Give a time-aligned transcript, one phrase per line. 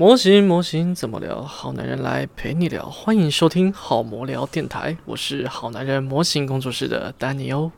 [0.00, 1.42] 模型模型怎么聊？
[1.42, 7.70] 好男人来陪你聊，欢迎收听好魔聊电台，我是好男人模型工作室的丹尼欧。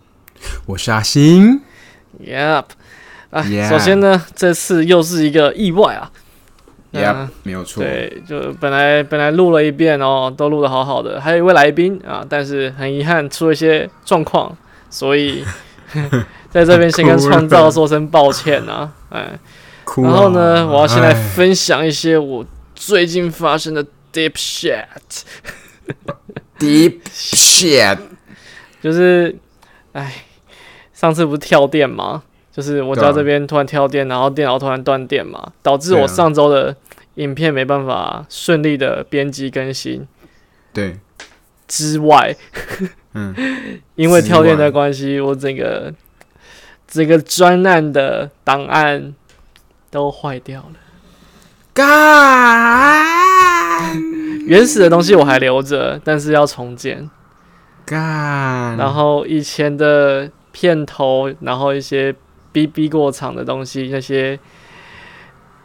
[0.67, 1.61] 我是阿星。
[2.25, 2.65] Yep，
[3.31, 6.13] 啊 Yeah 首先呢，这次又是一个意外啊。
[6.93, 7.83] Yep，没有错。
[7.83, 14.57] 对，就本来本来录了一遍哦，都录的好好的，还有一位来宾啊，但是很遗憾出了一些状况，
[14.89, 15.45] 所以
[16.49, 19.29] 在这边先跟创造说声抱歉啊，哎，
[19.85, 20.11] 哭啊。
[20.11, 21.15] 然后呢，我要先来哎。
[21.15, 22.45] 分享一些我
[22.75, 24.33] 最近发生的 deep
[26.59, 27.99] shit，deep shit。
[28.83, 29.37] 就是，
[29.93, 30.25] 哎，
[30.93, 32.23] 上次不是跳电吗？
[32.51, 36.77] 就是我家这边突然跳电，然后电脑突然断电嘛，导致我上周的
[37.15, 40.07] 影片没办法顺利的编辑更新。
[40.73, 40.99] 对，
[41.67, 42.37] 之外，
[43.15, 43.35] 嗯，
[43.95, 45.95] 因为跳电的关系，我整个
[46.87, 49.15] 整个专案的档案
[49.93, 50.73] 都坏掉了。
[51.75, 53.05] 干
[54.47, 57.09] 原始的东西我还留着，但是要重建。
[57.85, 62.15] 干，然后以前的片头，然后一些
[62.53, 64.39] 逼逼过场的东西，那些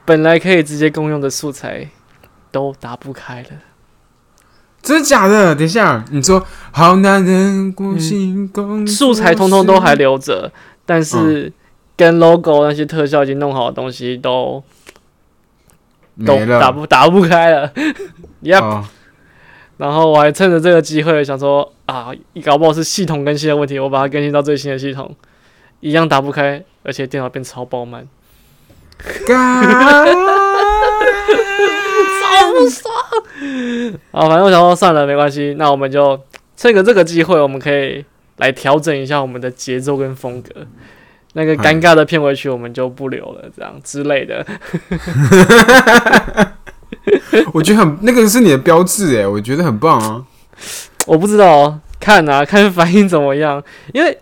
[0.04, 1.90] 本来可以直接共用的素材
[2.52, 3.50] 都打不开了。
[4.82, 5.56] 真的假的？
[5.56, 10.52] 等一下，你说好男人过心工作室素材通通都还留着，
[10.86, 11.52] 但是
[11.98, 14.64] 跟 logo 那些特效已经弄好的东西都
[16.26, 17.70] 都，打不打不开了。
[18.44, 18.86] Yep，、哦
[19.78, 22.12] 然后我还趁着这个机会想说啊，
[22.44, 25.16] 搞不好是系统更新的问题，我把它更新到最新的系统，
[25.82, 28.08] 一样打不开，而且电脑变超爆慢，
[29.28, 29.62] 干，
[32.18, 32.92] 超不爽。
[34.10, 36.20] 啊，反正我想说算了，没关系，那我们就
[36.56, 38.04] 趁着这个机会，我们可以
[38.38, 40.66] 来调整一下我们的节奏跟风格。
[41.34, 44.46] 那个尴尬的片尾曲我们就不留了，这样之类的。
[47.54, 50.26] 我觉得很那个是你的标志哎，我觉得很棒啊。
[51.06, 53.64] 我不知道，看啊， 看反应怎么样。
[53.94, 54.18] 因为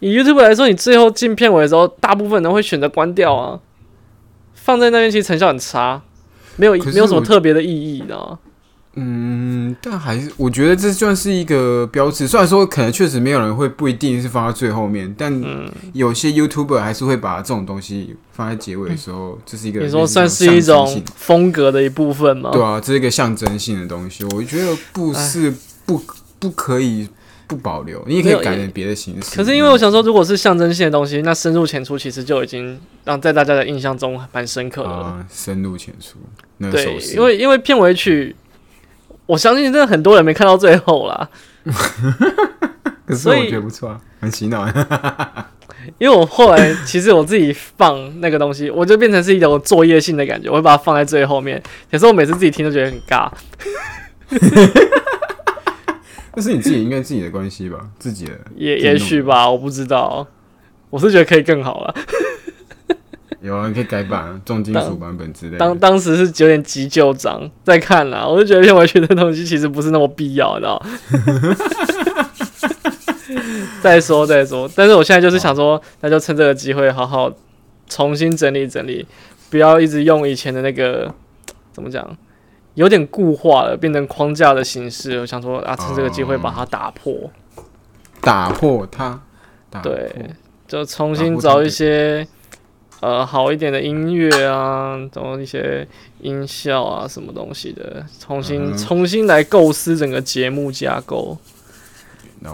[0.00, 3.58] 以 YouTube 来说，你最后进片尾的时候，大部分人会选择关掉啊，
[4.54, 6.02] 放在那边其实成效很差，
[6.56, 8.38] 没有没有什么特别的意义，你知道吗？
[8.96, 12.28] 嗯，但还是我觉得这算是一个标志。
[12.28, 22.50] 虽然说可能确实没有人会不一定是放在最后面，但嗯有些 YouTuber 还是会把这种东西放在结尾的时候，这是一个你说算是一种风格的一部分吗？
[22.52, 24.24] 对啊，这是一个象征性的东西。
[24.34, 25.52] 我觉得不是
[25.84, 26.00] 不
[26.38, 27.08] 不可以
[27.46, 29.36] 不保留，你也可以改成别的形式。
[29.36, 34.96] 可是因为我想说，如果是象征性的东西，那深入浅出其实就已经让在大家的印象中蛮深刻的了。
[34.96, 36.18] 啊，深入浅出
[36.58, 38.34] 那个对，因为因为片尾曲，
[39.26, 41.28] 我相信真的很多人没看到最后啦。
[43.06, 44.66] 可是我觉得不错啊，很洗脑。
[45.98, 51.62] 因为我后来其实我自己放那个东西，我就变成是一种作业性的感觉，我会把它放在最后面。
[51.90, 53.30] 可是我每次自己听都觉得很尬。
[56.36, 60.26] 那是你自己应该自己的关系吧，自己的也也许吧，我不知道。
[60.90, 61.94] 我是觉得可以更好了。
[63.44, 65.58] 有啊，你可以改版重金属版本之类的。
[65.58, 70.86] 当当时是有点急救章在看啦，我就觉得片尾曲的东西其实不是那么必要，你知道吗？
[73.82, 77.30] 再说再说，但是我现在就是想说，那就趁这个机会好好
[77.86, 79.06] 重新整理整理，
[79.50, 81.14] 不要一直用以前的那个
[81.70, 82.16] 怎么讲，
[82.74, 85.20] 有点固化了，变成框架的形式。
[85.20, 87.30] 我想说啊，趁这个机会把它打破，
[88.22, 89.20] 打破它，
[89.68, 90.30] 打破对，
[90.66, 92.26] 就重新找一些
[93.04, 95.86] 呃好一点的音乐啊，找一些
[96.20, 101.36] 音效啊什么东西的，重新、嗯重新来构思整个节目架构，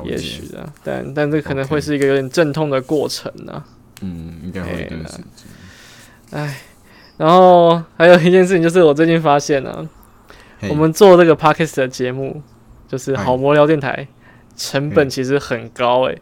[0.05, 3.63] 也许的，但但这可能会是一个有点阵痛的过程呢、
[4.01, 5.25] 嗯，应该会有一段哎时间。
[6.33, 6.61] 唉，
[7.17, 9.89] 然后还有一件事情就是我最近发现呢、
[10.59, 10.69] 嘿。
[10.69, 12.43] 我们做这个 podcast 的节目，
[12.89, 14.09] 就是好魔聊电台，
[14.57, 16.21] 成本其实很高诶、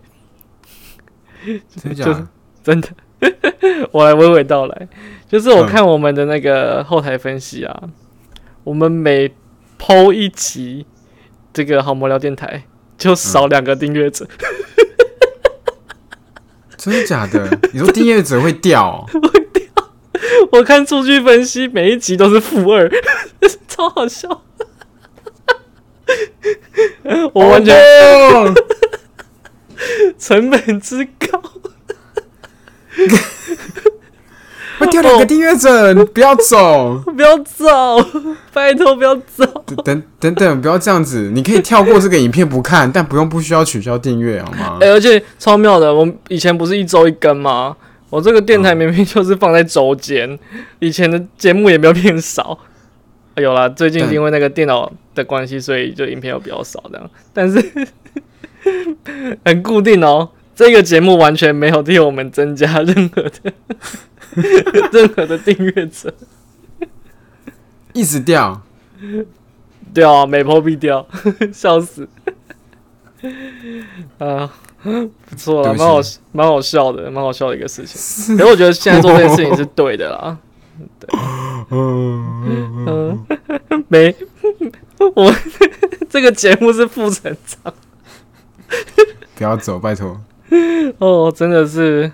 [1.94, 2.28] 就的？
[2.62, 2.88] 真的，
[3.92, 4.88] 我来娓娓道来。
[5.28, 7.82] 就是我嗯看我们的那个后台分析啊，
[8.64, 9.30] 我们每
[9.78, 10.86] 剖一集
[11.52, 12.64] 这个好魔聊电台，
[12.96, 14.26] 就少两个订阅者。
[16.78, 17.46] 真的假的？
[17.72, 19.04] 你说订阅者会掉 哦？
[20.52, 22.90] 我看数据分析，每一集都是负二，
[23.66, 24.42] 超好笑。
[27.34, 28.54] 我完全哦
[30.18, 31.04] 成本之
[33.06, 33.16] 高，
[34.78, 36.98] 会掉两个订阅者，你不要走。
[37.14, 37.66] 不要走，
[38.52, 39.44] 拜托不要走。
[39.84, 44.88] 等等等，不要这样子，你可以跳过这个影片不看，但不用不需要取消订阅好吗哎、？
[44.88, 47.76] 而且超妙的，我们以前不是一周一更吗？
[48.10, 50.38] 我这个电台明明就是放在周间，
[50.78, 52.58] 以前的节目也没有变少，
[53.36, 57.62] 有啦，最近因为那个电脑的关系，所以就影片又比较少这样，但是
[59.44, 60.30] 很固定哦。
[60.58, 63.52] 这个节目完全没有替我们增加任何的
[64.90, 66.12] 任何的订阅者，
[67.92, 68.60] 一直掉，
[69.94, 71.06] 掉啊，每波必掉，
[71.52, 72.08] 笑死。
[74.18, 74.52] 啊，
[74.82, 76.00] 不错了，蛮好
[76.32, 78.36] 蛮好笑的，蛮好笑的一个事情。
[78.36, 80.38] 可是我觉得现在做这件事情是对的啦。
[81.70, 83.24] 嗯，嗯，
[83.86, 84.12] 没，
[85.14, 85.32] 我
[86.10, 87.72] 这个节目是副成长
[89.36, 90.20] 不要走，拜托。
[90.98, 92.10] 哦，真的是，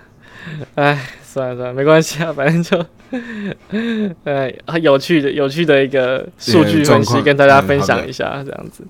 [0.75, 2.85] 哎，算了算了，没关系啊，反正就，
[4.25, 8.83] 哎，很有趣的有趣的一个数据分析，跟大家分享一下，这样子。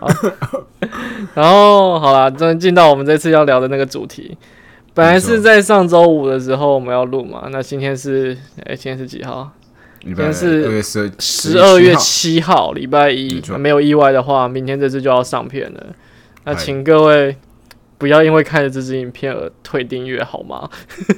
[0.00, 0.08] 好
[1.34, 4.36] 然后好了，终于进到我们这次要聊的那个主题。
[4.94, 9.50] 本来是在上周五的时候我们要录嘛，那今天是，哎、今天是几号？
[10.00, 15.86] 今天是十十二月七七号，礼拜一没，有意外的话，明天这次就要上片了。
[16.44, 17.36] 那请各位
[17.98, 20.68] 不要因为看了这支影片而退订阅好吗？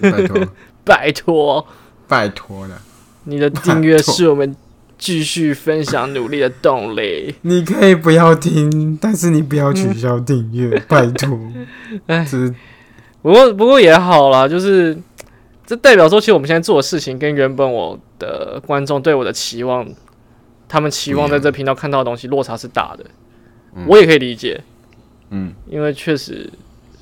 [0.01, 0.49] 拜托，
[0.85, 1.67] 拜托，
[2.07, 2.81] 拜托了。
[3.25, 4.55] 你的订阅是我们
[4.97, 7.35] 继续分享努力的动力。
[7.43, 11.39] 你可以不要听，但是你不要取消订阅， 拜托。
[12.07, 12.27] 哎
[13.21, 14.97] 不过不过也好啦，就是
[15.67, 19.87] 这代表说，其实我们现在做的事情跟原本我的观众对我的期望，
[20.69, 23.05] 他们期望在这频道看到的东西落差是大的，
[23.75, 24.63] 嗯我也可以理解。
[25.31, 26.49] 嗯，因为确实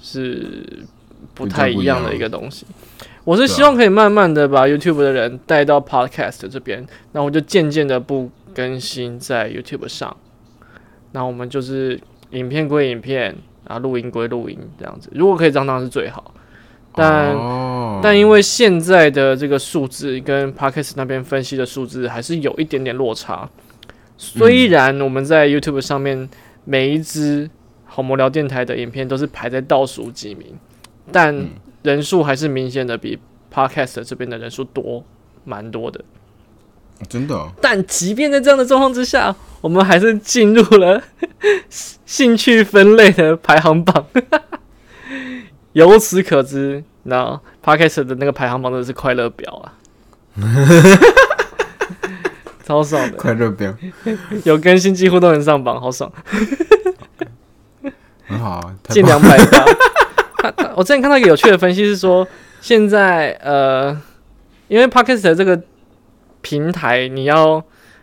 [0.07, 0.87] 是
[1.35, 2.65] 不太一样的一个东西。
[3.25, 10.17] 我是希望可以慢慢的把 YouTube 的人带到 Podcast 这边，那我就渐渐的不更新在 YouTube 上。
[11.11, 12.01] 那我们就是
[12.31, 15.11] 影片归影片，啊，录音归录音这样子。
[15.13, 16.33] 如果可以这样，当然是最好。
[16.95, 23.49] 但、哦但因为现在的这个数字跟 Podcast 那边分析的数字还是有一点点落差。
[24.17, 26.29] 虽然我们在 YouTube 上面
[26.65, 27.51] 每一支
[27.97, 30.55] 好魔聊电台的影片都是排在倒数几名，
[31.11, 31.49] 但嗯
[31.83, 33.19] 人数还是明显的比
[33.51, 35.03] Podcast 这边的人数多
[35.45, 36.05] 蛮多的。
[37.09, 41.03] 真的哦但即便在这样的状况之下，我们还是进入了
[42.05, 44.05] 兴趣分类的排行榜。
[45.73, 49.73] 由此可知，那 Podcast 的那个排行榜真的是快乐表啊，
[52.63, 53.75] 超爽的，快乐表，
[54.45, 56.13] 有更新几乎都能上榜，好爽，
[58.27, 59.65] 很好啊，太近棒两百八。
[60.43, 62.27] 他他我之前看到一个有趣的分析是说，
[62.61, 63.97] 现在呃，
[64.69, 65.61] 因为 Podcast 的这个
[66.41, 67.63] 平台，你要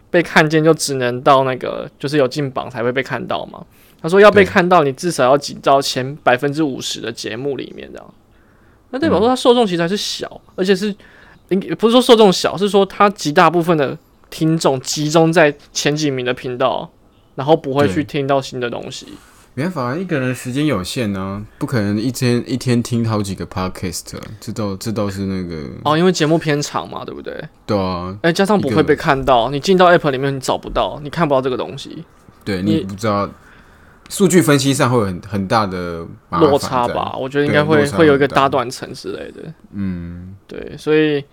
[0.09, 3.63] 被看见，就只能到那个就是有进榜才会被看到嘛。
[4.01, 8.13] 他说要被看到，你至少要挤到前百分之五十的节目里面，这样。
[8.89, 10.93] 那代表说他受众其实还是小，而且是
[11.49, 13.97] 应不是说受众小，是说他极大部分的
[14.29, 16.89] 听众集中在前几名的频道，
[17.35, 19.07] 然后不会去听到新的东西。
[19.55, 27.33] 没办法，一个人时间有限呢、不可能一天一天听好几个 podcast，啊这都这都是那个哦，因为节目偏长嘛，对不对？
[27.67, 32.03] 对啊，哎、加上不会被看到，你进到 App 里面你找不到，你看不到这个东西，
[32.43, 33.29] 对你你不知道
[34.09, 37.15] 数据分析上会有很很大的落差吧？
[37.19, 39.53] 我觉得应该会会有一个很大大断层之类的。
[39.71, 41.23] 嗯，对，所以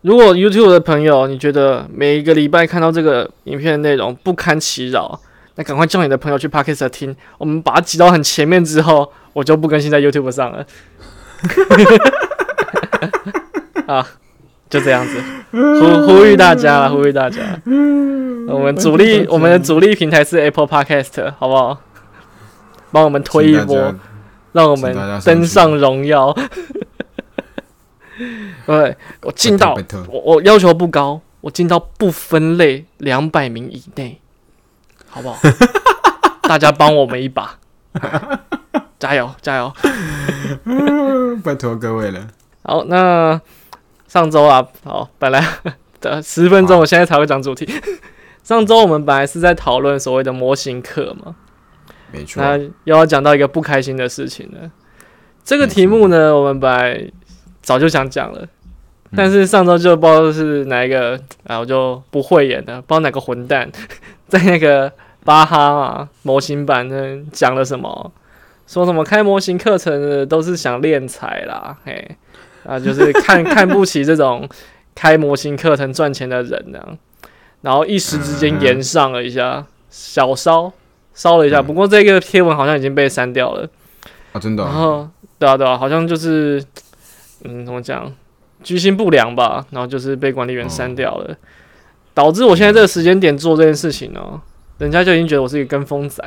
[0.00, 5.20] 如果 YouTube 的朋友，你觉得每一个礼拜看到这个影片的内容不堪其扰，
[5.60, 10.64] 那赶快叫你的朋友去 Podcast 听，我们把它挤到很前面之后，我就不更新在 YouTube 上了。
[13.86, 14.06] 啊，
[14.70, 17.40] 就这样子，呼呼吁大家了，呼吁大家。
[18.48, 21.78] 我们主力，我们的主力平台是 Apple Podcast，好不好？
[22.90, 23.94] 帮我们推一波
[24.52, 26.34] 让我们登上荣耀。
[28.64, 29.76] 对，我进到
[30.08, 34.18] 我我要求不高，我进到不分类两百名以内，
[35.10, 35.38] 好不好？
[36.42, 37.58] 大家帮我们一把，
[38.98, 39.72] 加 油加油！
[41.44, 42.26] 拜托各位了，
[42.62, 43.40] 好，那
[44.08, 45.44] 上周啊，好，本来
[46.00, 47.68] 的十分钟，我现在才会讲主题。
[48.42, 51.36] 上周我们本来是在讨论所谓的模型课嘛，
[52.10, 54.70] 没错，那又要讲到一个不开心的事情了。
[55.44, 57.10] 这个题目呢，我们本来
[57.62, 58.48] 早就想讲了，
[59.14, 63.70] 但是上周就不知道是哪一个啊，我就不会演的，不知道哪个混蛋
[64.30, 64.90] 在那个
[65.24, 68.12] 巴哈嘛模型版呢讲了什么，
[68.66, 72.16] 说什么开模型课程的都是想练财啦，嘿，
[72.64, 74.48] 啊，就是看 看不起这种
[74.94, 76.78] 开模型课程赚钱的人呢、
[77.62, 80.72] 然后一时之间延上了一下，小烧
[81.12, 81.66] 烧了一下，嗯。
[81.66, 83.68] 不过这个贴文好像已经被删掉了。
[84.32, 85.08] 啊，真的然哦、后，
[85.38, 86.62] 对啊，对啊，好像就是，
[87.44, 88.10] 嗯，怎么讲，
[88.62, 91.36] 居心不良吧，然后就是被管理员删掉了，
[92.20, 94.20] 导致我现在这个时间点做这件事情呢，
[94.76, 96.22] 人家就已经觉得我是一个跟风仔。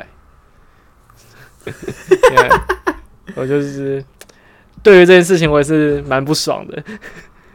[1.64, 1.72] 对
[3.36, 4.04] 我就是
[4.82, 6.82] 对于这件事情，我也是蛮不爽的。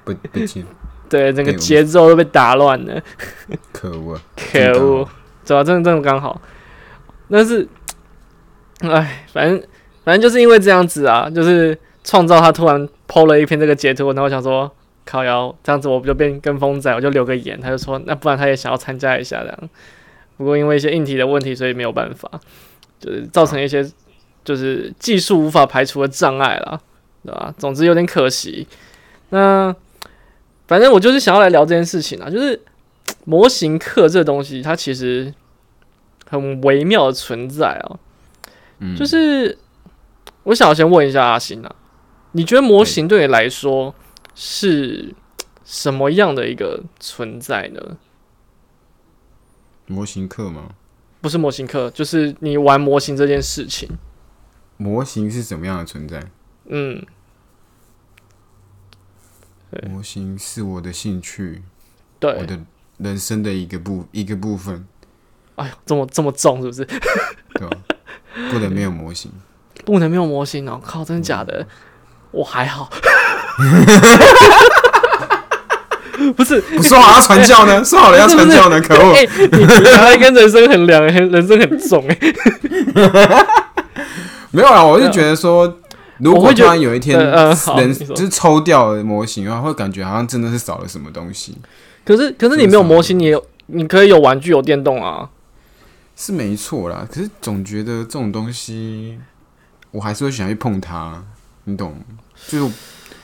[0.06, 0.66] 不不行，
[1.10, 3.04] 对，整个节奏都被打乱了，
[3.74, 5.06] 可恶，可恶，
[5.44, 6.42] 走啊真的真的刚好。
[7.30, 7.68] 但是，
[8.80, 9.62] 哎，反正
[10.06, 14.72] 反正就是因为这样子啊，就是创造他突然抛了一篇这个截图，然后想说，
[15.06, 19.70] 靠腰这样子我不就变跟风仔，我就留个言，他就说那不然他也想要参加一下这样。
[20.38, 22.30] 不过因为一些硬体的问题，所以没有办法，
[23.00, 23.86] 就是造成一些
[24.46, 26.80] 就是技术无法排除的障碍啦，
[27.26, 27.54] 对吧？
[27.58, 28.68] 总之有点可惜。
[29.30, 29.76] 那
[30.68, 32.62] 反正我就是想要来聊这件事情啊，就是
[33.26, 35.34] 模型课这东西，它其实
[36.30, 38.00] 很微妙的存在啊。
[38.80, 39.58] 嗯，就是
[40.44, 41.76] 我想要先问一下阿星啊，
[42.32, 43.94] 你觉得模型对你来说
[44.42, 45.14] 是
[45.66, 47.98] 什么样的一个存在呢？
[49.86, 50.70] 模型课吗？
[51.20, 53.90] 不是模型课，就是你玩模型这件事情。
[54.78, 56.24] 模型是什么样的存在？
[56.68, 57.06] 嗯，
[59.72, 61.62] 对模型是我的兴趣，
[62.18, 62.58] 对我，的
[63.00, 64.88] 人生的一个部一个部分，
[65.56, 66.86] 哎呦，这么这么重是不是？
[66.86, 67.78] 对吧？
[68.50, 69.30] 不能没有模型。
[69.84, 70.80] 不能没有模型哦！
[70.82, 71.68] 靠，真的假的？
[72.32, 72.90] 我还好，
[76.36, 79.14] 不是不说好要传教呢， 说好了要传教呢，可恶！
[79.14, 82.18] 哎、你你拿来跟人生很凉，人生很重哎、
[84.52, 85.78] 没有啊，我就觉得说，
[86.18, 91.58] 如果突然有一天人就是抽掉了模型的话，会感觉好像真的是少了什么东西。
[92.06, 95.30] 可是可是你没有模型，你也有你可以有玩具有电动啊。
[96.16, 99.18] 是没错啦，可是总觉得这种东西，
[99.92, 101.24] 我还是会想去碰它，
[101.64, 101.96] 你懂？
[102.48, 102.70] 就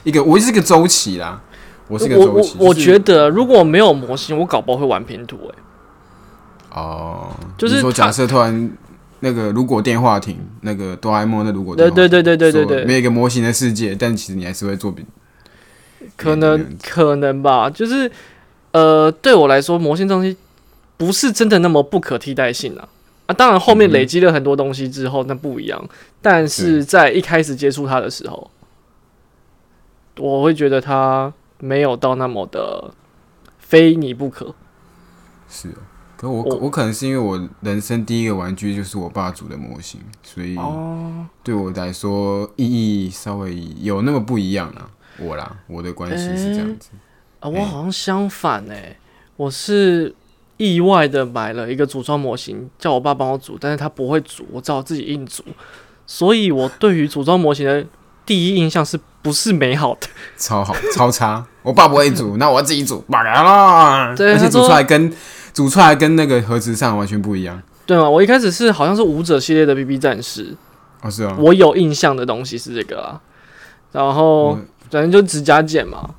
[0.06, 1.42] 一个，我是一个周期啦，
[1.90, 2.54] 我是一个周期。
[2.54, 8.72] 就是我觉得如果没有模型，我搞不好会玩拼图哎、哦，就是说假设突然
[9.20, 15.04] 那个如果电话亭，那个哆啦 A 梦的如果对对对对对对对，没有一个模型的世界，但其实你还是会做比
[16.16, 18.10] 可能可能吧，就是
[18.72, 20.38] 呃，对我来说，模型东西
[20.98, 22.88] 不是真的那么不可替代性啊。
[23.26, 25.84] 啊，当然后面嗯累积了很多东西之后，那不一样。
[26.22, 28.52] 但是在一开始接触它的时候，
[30.18, 32.94] 我会觉得他没有到那么的
[33.58, 34.54] 非你不可。
[35.50, 35.78] 是哦。
[36.18, 44.90] 可我我我可能是因为我人生第一个玩具就是我爸组的模型，所以哦，对我来说意义稍微有那么不一样啦。
[45.20, 46.92] 我啦，我的关系是这样子。
[47.42, 48.98] 啊，我好像相反哎、
[49.36, 50.16] 我是
[50.56, 55.44] 意外的买了一个组装模型，叫我爸帮我组，但是他不会组，我只好自己硬组，
[56.08, 57.86] 所以我对于组装模型的
[58.26, 60.08] 第一印象是不是美好的？
[60.38, 61.46] 超好，超差。
[61.62, 64.16] 我爸不会煮， 那我要自己煮，罢了啦。
[64.18, 65.12] 而且煮出来跟
[65.54, 67.62] 煮出来跟那个盒子上完全不一样。
[67.86, 68.10] 对吗？
[68.10, 70.56] 我一开始是好像是舞者系列的 BB 战士，
[71.02, 71.36] 哦，是啊。
[71.40, 73.22] 我有印象的东西是这个啊，
[73.92, 74.58] 然后
[74.90, 76.10] 反正就指甲剪嘛，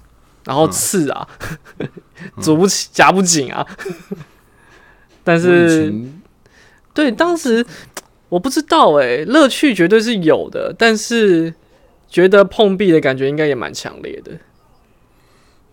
[0.45, 1.27] 然后嗯刺啊，
[2.41, 3.67] 组不起夹不紧啊，
[5.25, 5.93] 但是。
[6.95, 7.63] 对，当时
[8.31, 11.53] 我不知道诶、乐趣绝对是有的，但是
[12.09, 14.39] 觉得碰壁的感觉应该也蛮强烈的。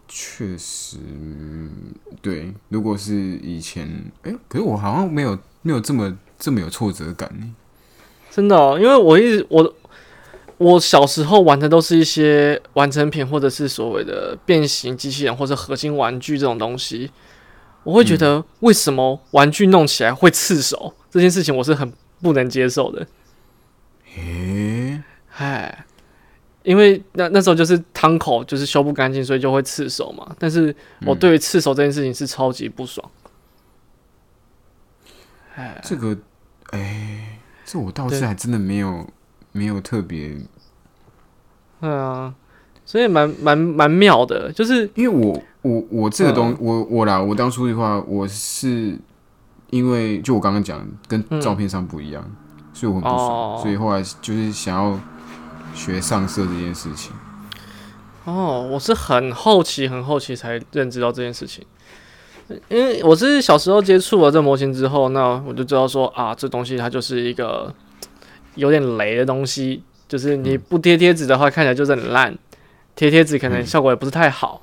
[0.08, 2.54] 确实，嗯对。
[2.70, 7.56] 如果是以前，哎、可是我好像没有没有这么这么有挫折感呢。
[8.30, 9.75] 真的、哦，因为我一直我
[10.58, 17.10] 我小时候玩的都是一些完成品，或者是所谓的变形机器人或者核心玩具这种东西，
[17.84, 23.08] 我会觉得为什么玩具弄起来会刺手这件事情，我是很不能接受的。
[24.16, 25.02] 诶、
[25.36, 25.86] 唉，
[26.63, 30.36] 因为那那时候就是汤口就是修不干净，所以就会刺手嘛。
[30.39, 33.10] 但是我对于刺手这件事情是超级不爽。
[35.55, 36.17] 唉，这个，
[36.72, 39.08] 哎、这我倒是还真的没有
[39.51, 40.36] 没有特别，
[41.79, 42.34] 对啊，
[42.86, 46.58] 所以蛮蛮蛮妙的，就是因为我我我这个东、嗯。
[46.60, 48.98] 我我啦，我当初的话，我是
[49.70, 51.39] 因为就我刚刚讲跟嗯。
[51.39, 52.24] 照片上不一样，
[52.74, 53.60] 所以我很不爽，哦。
[53.62, 55.00] 所以后来就是想要
[55.74, 57.12] 学上色这件事情。
[58.25, 61.65] 哦，我是很后期很后期才认知到这件事情。
[62.68, 67.74] 因为我是小时候接触了这模型之后，那我就知道说啊，这东西它就是一个
[68.56, 72.38] 有点雷的东西，就是你不贴贴纸的话，看起来就是很烂，
[72.96, 74.62] 贴贴纸可能效果也不是太好。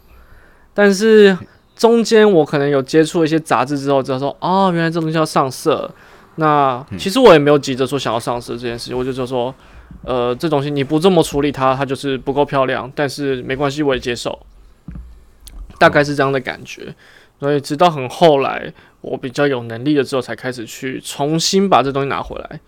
[0.73, 1.37] 但是
[1.75, 5.90] 中间我可能有接触一些杂志之后，知道说哦，原来这东西要上色。
[6.37, 9.52] 那其实我也没有急着说想要上色这件事情，我就就说，
[10.03, 14.39] 呃，这东西你不这么处理它，它就是不够漂亮，但是没关系，我也接受。
[15.79, 16.95] 大概是这样的感觉。
[17.39, 22.61] 所以直到很后来，我比较有能力了之后，才开始去重新把这东西拿回来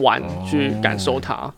[0.00, 1.52] 玩，去感受它。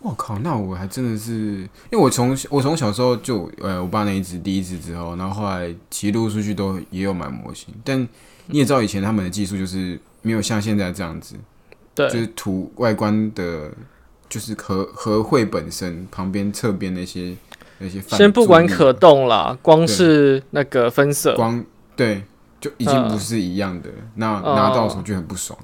[0.00, 8.00] 我靠，那我还真的是，因为我从我从小时候就呃，我爸那一只第一只之后，然后后来其实陆陆续续都也有买模型，但
[8.46, 11.36] 你也知道以前他们的技术就是没有像现在这样子，
[11.94, 13.70] 对，就是图外观的，
[14.30, 17.36] 就是和和会本身旁边侧边那些
[17.76, 21.62] 那些，先不管可动啦，光是那个分色，光
[21.94, 22.22] 对
[22.58, 25.58] 就已经不是一样的，那拿到手就很不爽，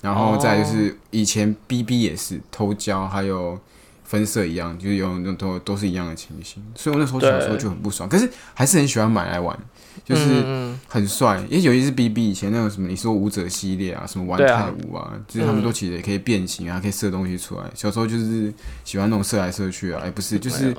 [0.00, 3.58] 然后再就是以前 BB 也是偷胶，还有。
[4.04, 9.58] 分色一样，就是有那都都是一样的情形，所以我那时候小时候就很不爽，可是还是很喜欢买来玩，
[10.04, 10.44] 就是
[10.86, 11.42] 很帅。
[11.48, 17.64] 因为尤其是 B B 以前那种什么，你说舞者系列啊，什么玩太舞啊，就是他们都其实也可以变形啊，可以射东西出来。
[17.74, 18.52] 小时候就是
[18.84, 20.76] 喜欢那种射来射去啊，哎，不是，就是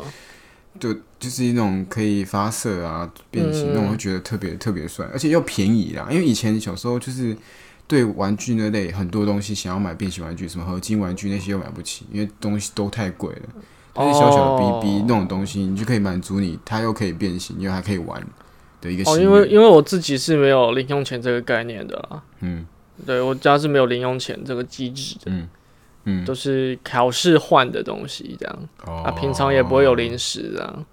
[0.79, 6.07] 就就是一种可以发射啊、变形那种，会觉得特别特别帅，而且又便宜啦。
[6.11, 7.35] 因为以前小时候就是。
[7.87, 13.41] 对玩具那类很多东西，想要买变形玩具，什么合金玩具那些又买不起，因为东西都太贵了。
[13.93, 18.21] 但是小小的 BB 那种东西，你就可以满足你，它又可以变形，又还可以玩
[18.81, 19.09] 的一个。
[19.09, 22.21] 哦，因为因为我自己是没有零用钱这个概念的啦。
[22.41, 22.65] 嗯，
[23.05, 25.31] 对我家是没有零用钱这个机制的。
[25.31, 25.49] 嗯
[26.07, 28.59] 嗯，都是考试换的东西这样。
[28.85, 29.03] 哦。
[29.05, 30.85] 啊，平常也不会有零食这样。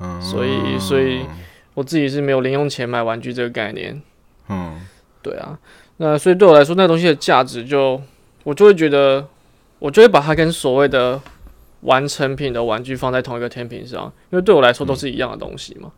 [0.00, 0.20] 嗯。
[0.20, 1.24] 所以所以
[1.74, 4.02] 我自己是没有零用钱买玩具这个概念。
[4.48, 4.80] 嗯。
[5.22, 5.58] 对啊。
[5.98, 8.00] 那所以对我来说，那东西的价值就
[8.44, 9.26] 我就会觉得，
[9.78, 11.20] 我就会把它跟所谓的
[11.80, 15.90] 完成品的玩具放在同一个天平上，因为对我来说都是一样的东西嘛。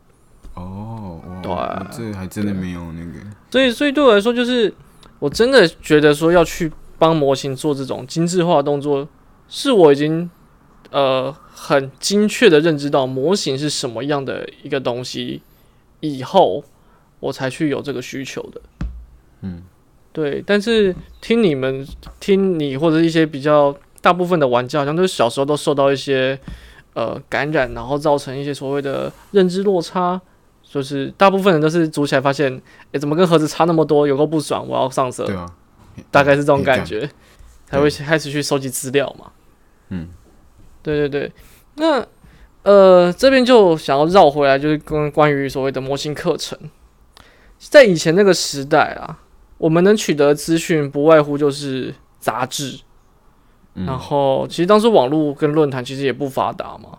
[0.54, 1.52] 哦，对，
[1.90, 3.12] 这还真的没有那个。
[3.50, 4.73] 所以，所以对我来说，就是
[5.19, 9.07] 我真的觉得说要去帮模型做这种精致化动作，
[9.49, 10.30] 是我已经
[10.90, 15.42] 呃很精确的认知到模型是什么样的一个东西
[16.00, 16.64] 以后，
[17.21, 18.61] 我才去有这个需求的。
[19.42, 19.62] 嗯。
[20.12, 21.87] 对，但是听你们
[22.19, 26.37] 听你或者一些比较大部分的玩家，好像都是小时候都受到一些
[26.95, 30.21] 呃感染，然后造成一些所谓的认知落差，
[30.65, 34.04] 就是大部分人都是组起来发现，哎，怎么跟盒子差那么多？
[34.04, 35.25] 有够不爽，我要上色。
[35.26, 35.47] 对啊，
[36.11, 37.08] 大概是这种感觉，
[37.67, 39.30] 才会开始去收集资料嘛。
[39.91, 40.08] 嗯，
[40.82, 41.32] 对对对，
[41.76, 42.04] 那
[42.65, 46.58] 呃这边就想要绕回来，就是跟关于所谓的模型课程，
[47.58, 49.21] 在以前那个时代啊。
[49.61, 52.81] 我们能取得资讯，不外乎就是杂志，
[53.75, 56.97] 然后其实当时网络跟论坛其实也不发达嘛，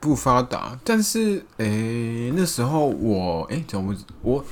[0.00, 0.78] 不发达。
[0.82, 4.42] 但是，诶，那时候我，诶，怎么我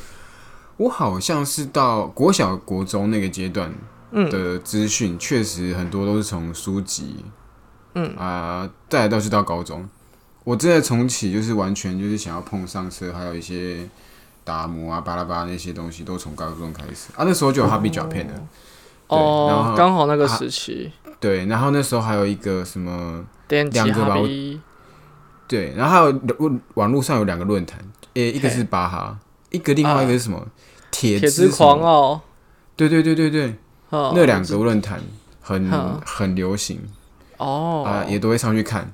[0.76, 3.72] 我好像是到国小、国中那个阶段
[4.12, 7.24] 的资讯，确实很多都是从书籍，
[7.94, 9.88] 嗯啊，再来到是到高中，
[10.44, 13.88] 我真的重启就是完全就是想要碰上车，还有一些。
[14.48, 17.12] 打磨啊，巴拉巴拉那些东西都从高中开始。
[17.14, 18.32] 啊，那时候就有哈比胶片的，
[19.08, 24.16] 哦，然后刚好那个时期，对，然后那时候还有一个什么两个吧，
[25.46, 27.78] 对，然后还有网网络上有两个论坛，
[28.14, 29.18] 诶，一个是巴哈，
[29.50, 30.42] 一个另外一个是什么？
[30.90, 32.18] 铁铁之狂哦，
[32.74, 33.54] 对对对对对，
[33.90, 34.98] 那两个论坛
[35.42, 35.70] 很
[36.06, 36.80] 很流行。
[37.36, 38.90] 哦，啊，也都会上去看，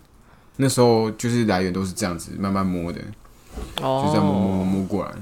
[0.56, 3.00] 那时候就是来源都是这样子慢慢摸的，
[3.80, 5.12] 哦，就这样摸摸摸过来。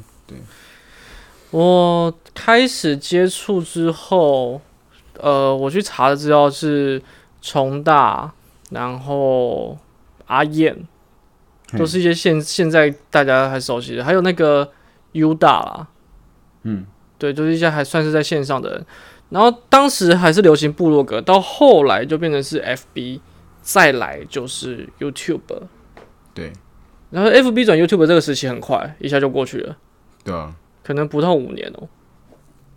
[1.51, 4.61] 我开始接触之后，
[5.19, 7.03] 呃，我去查的资料是
[7.43, 8.33] 重大，
[8.71, 9.77] 然后
[10.27, 10.87] 阿燕，
[11.77, 14.73] 都是一些现现在大家还熟悉的，还有那个
[15.13, 15.89] U 大啦，
[16.63, 16.87] 嗯，
[17.19, 18.87] 对，都是一些还算是在线上的人。
[19.29, 23.21] 然后当时还是流行部落格，到后来就变成是 FB，
[23.61, 25.41] 再来就是 YouTube，
[26.33, 26.53] 对，
[27.11, 29.77] 然后 FB 转 YouTube 这个时期很快，一下就过去了。
[30.25, 30.55] 对啊，
[30.85, 31.89] 可能不到五年哦，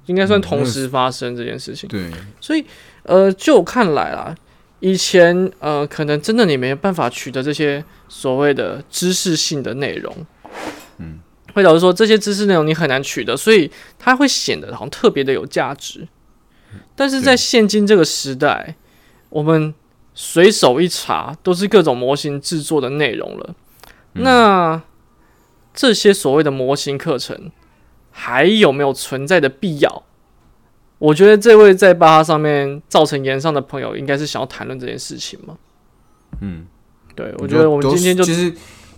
[0.07, 1.87] 应该算同时发生这件事情。
[1.87, 2.65] 对，所以
[3.03, 4.35] 呃，就看来啦，
[4.79, 10.25] 以前呃，可能真的你没办法取得这些所谓的知识性的内容，
[10.97, 11.19] 嗯，
[11.53, 16.07] 会导致说这些知识内容你很难取得，所以它会显得好像特别的有价值。
[16.95, 18.75] 但是在现今这个时代，
[19.29, 19.73] 我们
[20.13, 23.55] 随手一查都是各种模型制作的内容了，
[24.13, 24.81] 那。
[25.75, 27.51] 这些所谓的模型课程
[28.09, 30.03] 还有没有存在的必要？
[30.97, 35.57] 我觉得这位在巴哈上面造成言上的朋友，应该是想要谈论这件事情嘛。
[36.39, 36.65] 嗯，
[37.13, 38.53] 对，我觉得我们今天就其实，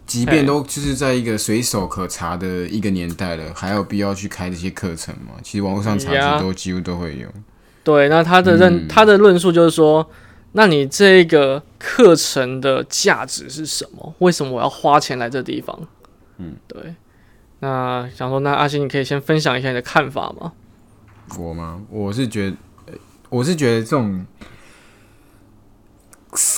[0.06, 5.34] 即便都就是在一个随手可查的一个年代了，还有必要去开这些课程吗？
[5.42, 7.28] 其实网络上查都几乎都会有。
[7.84, 10.08] 对，那他的认他的论述就是说，
[10.52, 14.14] 那你这个课程的价值是什么？
[14.20, 15.88] 为什么我要花钱来这地方？
[16.38, 16.96] 嗯，对，
[17.60, 20.54] 那想说，那阿星，你可以先分享一下你的看法吗？
[21.38, 21.82] 我吗？
[21.90, 22.58] 我是觉得，
[23.30, 24.26] 我是觉得这种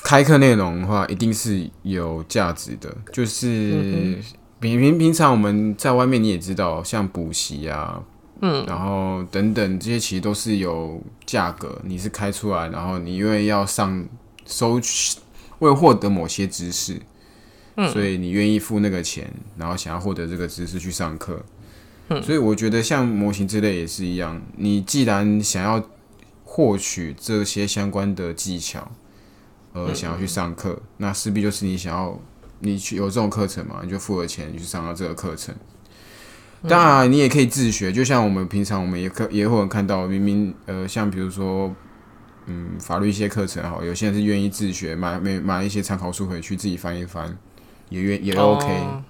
[0.04, 2.94] 开课内容的话，一定是有价值的。
[3.14, 4.20] 就是
[4.60, 8.04] 平平平常我们在外面你也知道，像补习啊，
[8.42, 11.80] 嗯，然后等等这些，其实都是有价格。
[11.86, 14.06] 你是开出来，然后你因为要上
[14.46, 15.18] 收取，
[15.60, 17.02] 为获得某些知识。
[17.92, 21.44] 所以你愿意付那个钱，然后想要获得这个知识去上课。
[22.24, 25.84] 所以我觉得像模型之类也是一样，你既然想要
[26.44, 28.92] 获取这些相关的技巧，
[29.74, 32.20] 呃，想要去上课，那势必就是你想要
[32.62, 35.54] 你去有这种课程嘛，你就付了钱去上到这个课程。
[36.68, 41.74] 当然，你也可以自学，就像我们平常我们也可也会看到，明明呃，像比如说
[42.48, 47.38] 嗯，法律一些课程哈，有些人是愿意自学，买买买一些参考书回去自己翻一翻。
[47.90, 48.68] 也愿也 OK，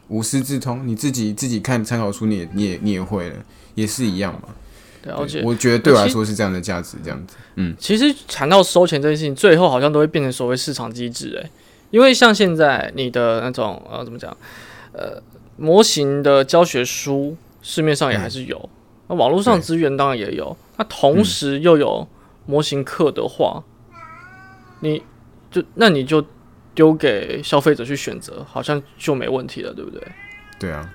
[0.08, 3.36] 无师自通，你自己自己看参考书，你也你也你也会了，
[3.76, 4.50] 也是一样嘛。
[5.04, 7.36] 了解，我觉得对我来说是这样的价值，这样子。
[7.56, 11.50] 嗯，其实谈到收钱这件事情，最后好像都会变成所谓市场机制，诶，
[11.92, 14.36] 因为像现在你的那种呃，怎么讲，
[14.92, 15.22] 呃，
[15.58, 18.70] 模型的教学书市面上也还是有，
[19.08, 22.08] 那网络上资源当然也有，那同时又有
[22.46, 23.64] 模型课的话，
[24.80, 25.02] 你
[25.52, 26.26] 就那你就。
[26.74, 30.02] 丢给消费者去选择，好像就没问题了，对不对？
[30.60, 30.90] 对啊，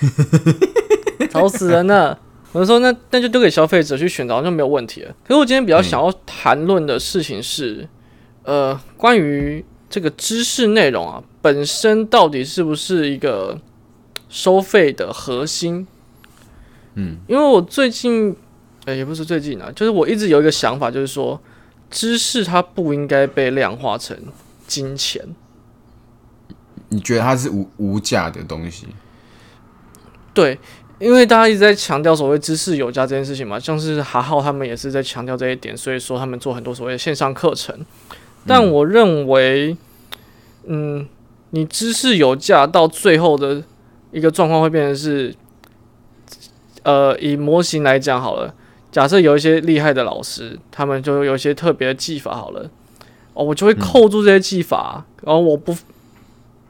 [1.30, 2.18] 吵死人了！
[2.52, 5.14] 我说那那就丢给消费者去选择，好像没有问题了。
[5.24, 7.86] 可是我今天比较想要谈论的事情是，
[8.44, 13.58] 呃，关于这个知识内容啊，本身到底是不是一个
[14.28, 15.86] 收费的核心？
[16.94, 18.34] 嗯，因为我最近，
[18.86, 21.38] 呃，也不是最近啊，就是我一直有一个想法，就是说，
[21.90, 24.16] 知识它不应该被量化成。
[24.66, 25.24] 金钱，
[26.88, 28.88] 你觉得它是无无价的东西？
[30.34, 30.58] 对，
[30.98, 37.78] 因为大家一直在强调所谓知识有价这件事情嘛，像是哈浩他们也是在强调这一点，所以说他们做很多所谓的线上课程。
[38.44, 39.76] 但我认为，
[40.64, 41.06] 嗯，
[41.50, 43.62] 你知识有价到最后的
[44.10, 45.32] 一个状况会变成是，
[46.82, 48.52] 呃，以模型来讲好了，
[48.96, 52.70] 假设有一些厉害的老师，他们就有一些特别的技法好了。
[53.34, 55.76] 哦，我就会扣住这些技法，然后我不，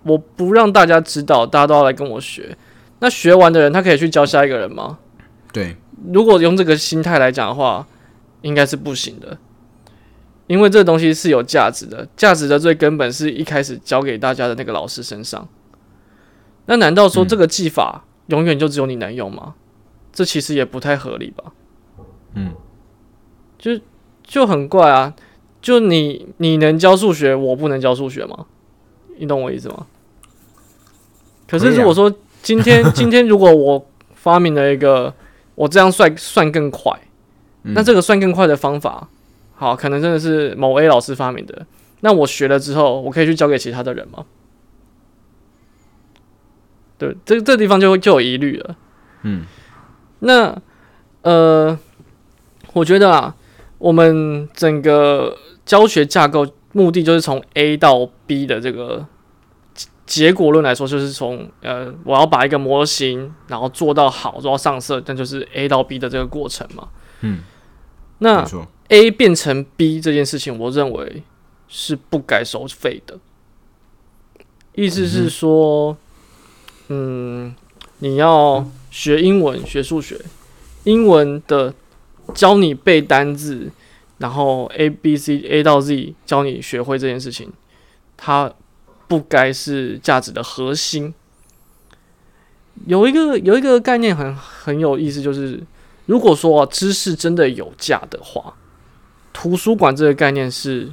[0.03, 2.59] 我不让大家知道，大家都要来跟我学。
[2.99, 4.99] 那学完的人，他可以去教下一个人吗？
[5.53, 5.77] 对，
[6.13, 7.87] 如果用这个心态来讲的话，
[8.43, 9.39] 应该是不行的，
[10.49, 15.47] 因为这个东西是有价值的，价值的最根本是一开始教给大家的那个老师身上。
[16.65, 19.55] 那难道说这个技法永远就只有你能用吗？
[20.13, 21.53] 这其实也不太合理吧？
[22.37, 22.53] 嗯，
[23.59, 23.79] 就
[24.23, 25.13] 就很怪啊。
[25.61, 28.47] 就你你能教数学，我不能教数学吗？
[29.19, 29.87] 你懂我意思吗？
[31.49, 35.13] 可是如果说今天 今天如果我发明了一个
[35.55, 36.93] 我这样算算更快，
[37.63, 39.09] 那这个算更快的方法，
[39.55, 41.67] 好，可能真的是某 A 老师发明的。
[42.01, 44.25] 那我学了之后，我可以去教给其他的人吗？
[46.99, 48.77] 对，这这地方就会就有疑虑了。
[49.23, 49.45] 嗯，
[50.21, 50.57] 那
[51.23, 51.79] 呃，
[52.77, 53.35] 我觉得啊，
[53.79, 55.37] 我们整个。
[55.67, 59.05] 教学架构目的就是从 A 到 B 的这个
[60.07, 66.87] 结果论来说，就是从呃，我要把一个模型，然后做到好，做到上色，那就是 A 到 B 的这个过程嘛。
[67.23, 67.41] 嗯，
[68.19, 68.47] 那
[68.91, 71.25] A 变成 B 这件事情，我认为
[71.67, 73.19] 是不该收费的。
[74.77, 75.97] 意思是说，
[76.87, 77.53] 嗯，
[77.99, 80.21] 你要学英文、学数学，
[80.85, 81.75] 英文的
[82.35, 83.71] 教你背单字。
[84.19, 87.53] 然后 A B C A 到 Z 教你学会这件事情，
[88.17, 88.51] 它
[89.07, 91.13] 不该是价值的核心。
[92.87, 95.63] 有一个有一个概念很很有意思，就是
[96.07, 98.55] 如果说知识真的有价的话，
[99.35, 100.91] 图书馆这个概念是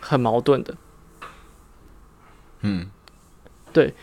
[0.00, 0.74] 很矛盾的。
[2.60, 2.86] 嗯，
[3.72, 3.94] 对，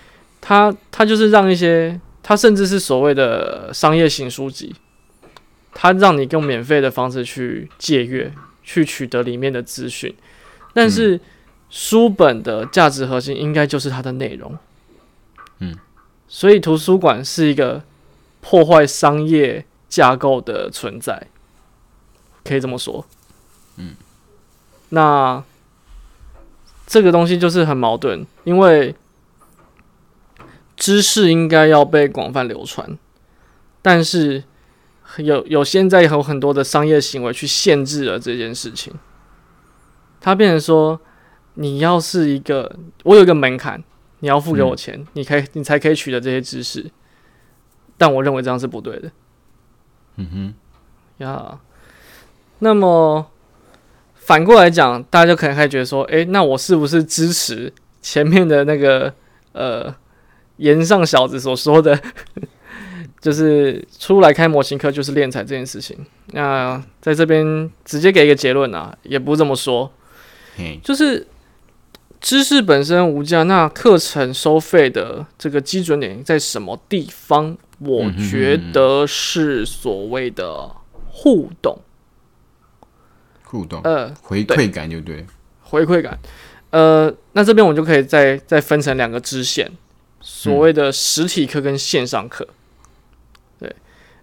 [0.41, 4.75] 它它就是让一些它甚至是所谓的商业型书籍。
[5.81, 10.15] 他让你用免费的方式去借阅，去取得里面的资讯，
[10.75, 11.19] 但是
[11.71, 14.55] 书本的价值核心应该就是它的内容。
[15.57, 15.75] 嗯，
[16.27, 17.81] 所以图书馆是一个
[18.41, 21.25] 破坏商业架构的存在，
[22.43, 23.03] 可以这么说。
[23.77, 23.95] 嗯，
[24.89, 25.43] 那
[26.85, 28.93] 这个东西就是很矛盾，因为
[30.77, 32.95] 知识应该要被广泛流传，
[33.81, 34.43] 但是。
[35.17, 38.93] 有有现在有很多的商业行为去限制了这件事情，
[40.19, 40.99] 他变成说，
[41.55, 43.83] 你要是一个，我有一个门槛，
[44.19, 46.89] 你要付给我钱，你可以你才可以取得这些知识。
[47.97, 49.11] 但我认为这样是不对的。
[50.15, 51.59] 嗯哼，呀，
[52.59, 53.27] 那么
[54.15, 57.71] 反过来讲，大家就可能开始觉得说，诶，那我是不是支持
[58.01, 59.13] 前面的那个
[59.53, 59.93] 呃
[60.57, 61.99] 岩上小子所说的，
[63.21, 65.95] 就是出来开模型课就是练财这件事情？
[66.33, 69.93] 那在这边直接给一个结论啊，也不这么说，
[70.57, 71.27] 嘿，就是
[72.19, 77.55] 知识本身无价，那课程收费的这个基准点在什么地方？
[77.79, 80.69] 我觉得是所谓的
[81.09, 81.79] 互动，
[83.43, 85.25] 互动，呃，回馈感就对，
[85.61, 86.19] 回馈感，
[86.69, 89.71] 呃，那这边我就可以再再分成两个支线，
[90.19, 92.45] 所谓的实体课跟线上课。
[92.45, 92.53] 对，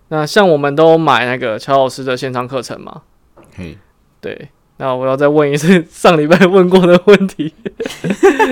[0.09, 3.03] 那像我们都买那个乔老师的线上课程嘛，
[3.55, 3.77] 嘿，
[4.21, 7.53] 对，那我要再问一次上礼拜问过的问题，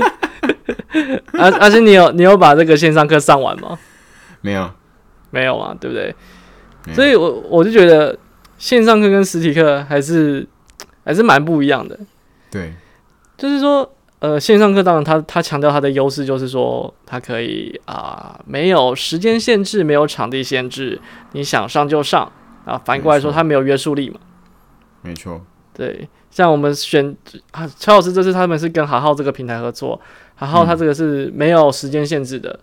[1.32, 3.78] 阿阿星你有你有把这个线上课上完吗？
[4.42, 4.70] 没有，
[5.30, 6.14] 没有啊，对不对？
[6.94, 8.16] 所以我我就觉得
[8.58, 10.46] 线上课跟实体课还是
[11.04, 11.98] 还是蛮不一样的。
[12.50, 12.72] 对，
[13.36, 21.00] 就是说，呃，线上课当然它它强调它的优势就是说，它可以啊、没有时间限制，没有场地限制，
[21.32, 22.30] 你想上就上
[22.64, 22.80] 啊。
[22.84, 23.36] 反过来说，没错。
[23.36, 24.18] 它没有约束力嘛。
[25.02, 27.14] 没错，对，像我们选
[27.52, 30.00] 啊，乔老师这次他们是跟好好这个平台合作，
[30.34, 32.58] 好好他这个是没有时间限制的，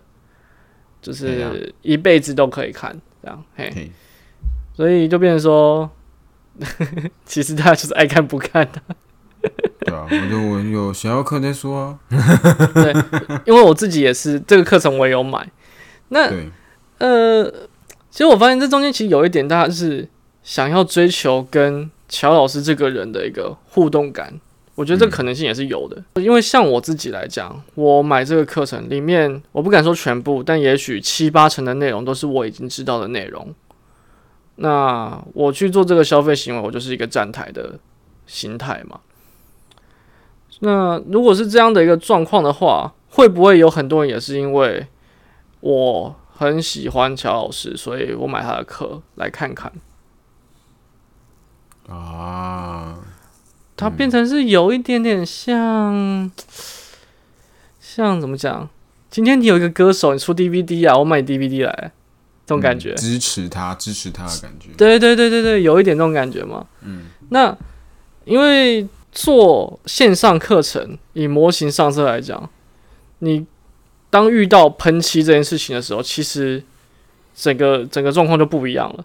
[1.00, 3.92] 就是一辈子都可以看这样，嘿，嘿，
[4.74, 5.88] 所以就变成说，
[7.24, 8.82] 其实大家就是爱看不看的，
[9.80, 11.98] 对啊，我就我有想要课再说啊，
[12.74, 12.92] 对
[13.44, 15.50] 因为我自己也是这个课程我也有买，
[16.08, 16.48] 那对，
[16.98, 17.44] 呃，
[18.10, 20.08] 其实我发现这中间其实有一点，大家是
[20.42, 24.40] 想要追求跟乔老师这个人的一个互动感，
[24.74, 26.02] 我觉得这可能性也是有的。
[26.22, 33.54] 因为像我自己来讲，我买这个课程里面，我不敢说全部，但也许七八成的内容都是我已经知道的内容。
[34.56, 37.78] 那我去做这个消费行为，我就是一个站台的
[38.26, 39.00] 心态嘛。
[40.60, 44.86] 那如果是这样的一个状况的话，会不会有很多人也是因为
[45.60, 49.72] 我很喜欢乔老师，所以我买他的课来看看？
[51.88, 52.98] 啊，
[53.76, 56.30] 他变成是有一点点像，
[57.78, 58.68] 像怎么讲？
[59.10, 61.92] 今天你有一个歌手，你出 DVD 啊，我买 DVD 来，
[62.46, 62.94] 这种感觉。
[62.94, 66.66] 嗯支持他，支持他的感觉，对对对对对，有一点这种感觉嘛。
[66.80, 67.56] 嗯，那
[68.24, 72.50] 因为做线上课程，以模型上色来讲，
[73.20, 73.46] 你
[74.10, 76.62] 当遇到喷漆这件事情的时候，其实
[77.34, 79.04] 整个整个状况就不一样了。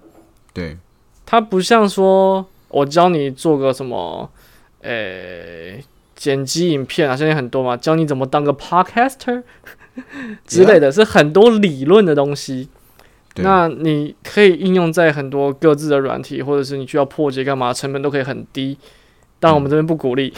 [0.51, 0.75] 对，
[1.25, 4.29] 它不像说我教你做个什么，
[4.81, 5.77] 呃、
[6.15, 9.43] 剪辑影片啊，现在很多嘛，教你怎么当个 podcaster
[10.47, 12.67] 之类的，是很多理论的东西。
[13.35, 18.77] 那你可以应用在很多各自的软体，或者是你需要破解干嘛，成本都可以很低。
[19.39, 20.33] 但我们这边不鼓励。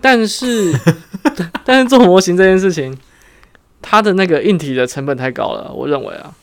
[0.00, 0.72] 但是，
[1.64, 2.96] 但是做模型这件事情，
[3.82, 6.34] 它的那个硬体的成本太高了，我认为啊，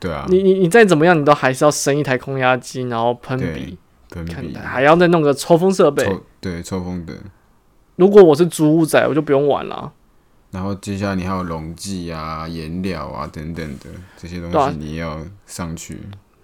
[0.00, 3.78] 对啊，你你你再怎么样，你都还是要生一台空压机，然后喷对笔，
[4.10, 6.02] 喷笔，还要再弄个抽风设备。
[6.04, 7.12] 抽对抽风的，
[7.96, 9.92] 如果我是租屋仔，我就不用玩了。
[10.50, 15.98] 然后接下来你还有溶剂啊、颜料啊等等的这些东西，你要上去。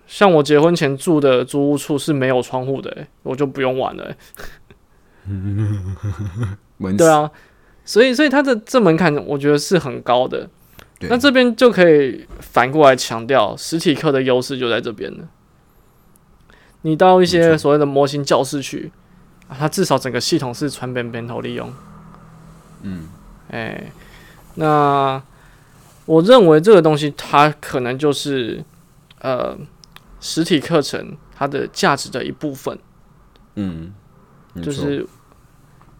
[0.06, 4.16] 像我结婚前住的租屋处是没有窗户的、欸，我就不用玩了、欸。
[6.78, 7.30] 门对啊，
[7.84, 10.48] 所以所以它的这门槛我觉得是很高的。
[11.08, 15.28] 那这边就可以反过来强调，实体课的优势就在这边了。
[16.82, 18.90] 你到一些所谓的模型教室去，
[19.48, 21.70] 啊它至少整个系统是传边边头利用。
[22.82, 23.08] 嗯，
[23.50, 23.92] 哎、
[24.54, 25.22] 那
[26.06, 28.64] 我认为这个东西它可能就是
[29.20, 29.56] 呃
[30.20, 32.78] 实体课程它的价值的一部分，
[33.56, 33.92] 嗯，
[34.62, 35.06] 就是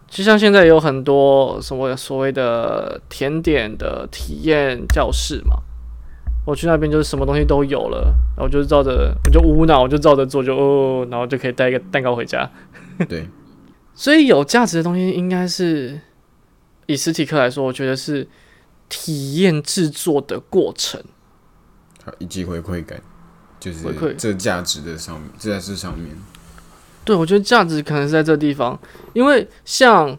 [0.07, 5.57] 就像现在有很多什么所谓的甜点的体验教室嘛，
[6.47, 12.49] 我去那边就是什么东西都有了，然后我就照着我就无脑我就照着做就哦，然后就可以带一个蛋糕回家。
[13.09, 13.27] 对，
[13.95, 16.01] 所以有价值的东西应该是
[16.87, 18.29] 以实体课来说，我觉得是
[18.89, 21.03] 体验制作的过程。
[22.19, 23.01] 以及回馈感，
[23.59, 26.15] 就是这价值的上面，这在这上面。
[27.05, 28.79] 对，我觉得价值可能是在这地方，
[29.13, 30.17] 因为像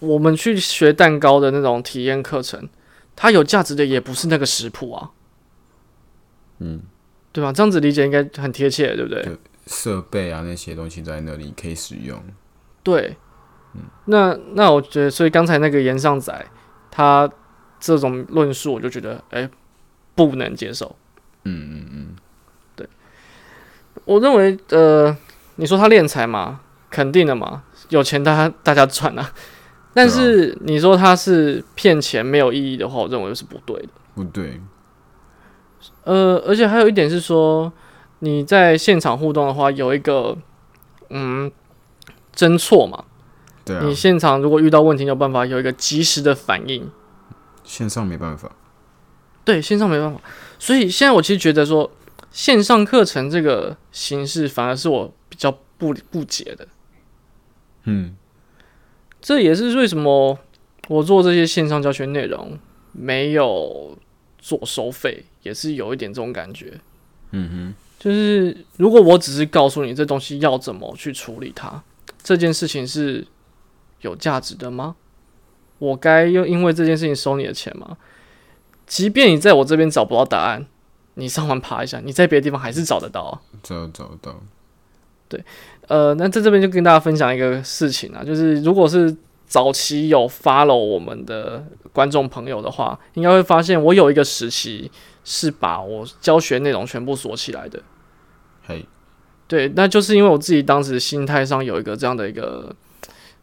[0.00, 2.68] 我们去学蛋糕的那种体验课程，
[3.16, 5.10] 它有价值的也不是那个食谱啊，
[6.58, 6.82] 嗯，
[7.32, 7.52] 对吧？
[7.52, 9.26] 这样子理解应该很贴切，对不对？
[9.66, 12.20] 设备啊那些东西在那里可以使用。
[12.82, 13.16] 对，
[13.74, 16.46] 嗯那那我觉得，所以刚才那个岩上仔，
[16.90, 17.30] 他
[17.78, 19.48] 这种论述，我就觉得哎、
[20.16, 20.96] 不能接受。
[21.44, 22.16] 嗯嗯嗯，
[22.74, 22.88] 对
[24.04, 25.16] 我认为呃，
[25.56, 26.60] 你说他敛财嘛，
[26.90, 29.32] 肯定的嘛，有钱大家大家赚啊。
[29.94, 33.88] 但是你说他是骗钱没有意义的话，我认为是不对的。
[34.14, 34.60] 不对，
[36.04, 37.72] 呃，而且还有一点是说，
[38.20, 40.36] 你在现场互动的话，有一个
[41.10, 41.50] 嗯
[42.34, 43.04] 侦错嘛，
[43.64, 46.90] 对啊你，现场如果遇到问题，有办法有一个及时的反应。
[47.62, 48.50] 线上没办法。
[49.44, 50.20] 对，线上没办法，
[50.58, 51.90] 所以现在我其实觉得说，
[52.30, 56.66] 线上课程这个形式反而是我比较不不解的。
[57.84, 58.14] 嗯，
[59.20, 60.38] 这也是为什么
[60.88, 62.58] 我做这些线上教学内容
[62.92, 63.98] 没有
[64.38, 66.80] 做收费，也是有一点这种感觉。
[67.30, 71.82] 嗯哼就是如果我只是告诉你这东西要怎么去处理它，
[72.22, 73.26] 这件事情是
[74.00, 74.96] 有价值的吗？
[75.78, 77.96] 我该又因为这件事情收你的钱吗？
[78.86, 80.66] 即便你在我这边找不到答案，
[81.14, 83.40] 你上网爬一下，你在别的地方还是找得到啊。
[83.62, 84.40] 找找得到。
[85.88, 89.14] 呃，那在这边就跟大家分享一个事情啊，就是如果是
[89.46, 94.90] 早期有 follow 我们的观众朋友的话，应该会发现我有一个时期
[95.24, 97.82] 是把我教学内容全部锁起来的。
[98.66, 98.86] 嘿，
[99.46, 102.74] 对，那就是因为我自己当时心态上有一个这样的一个，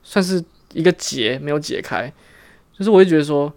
[0.01, 2.11] 算是一个结没有解开，
[2.75, 3.51] 就是我会觉得说，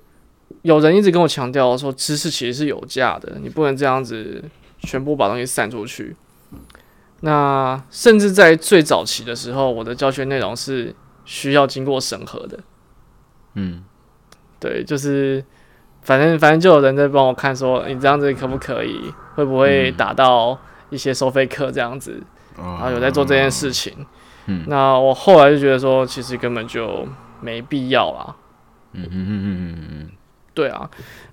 [0.63, 4.45] 有人一直跟我强调说，知识其实是有价的，你不能这样子
[4.81, 6.15] 全部把东西散出去。
[7.25, 12.59] 那甚至在最早期的时候，我的教学内容是需要经过审核的。
[13.55, 13.83] 嗯，
[14.61, 15.45] 对，就是
[16.03, 20.59] 反正反正就有人在帮我看说，你这样子可不可以，会不会嗯打到
[20.91, 22.23] 一些收费课这样子。
[22.57, 23.95] 然然后有在做这件事情。
[24.47, 27.07] 嗯那我后来就觉得说，其实根本就
[27.41, 28.37] 没必要啦。
[28.93, 30.11] 嗯嗯嗯嗯嗯嗯
[30.53, 30.91] 对啊，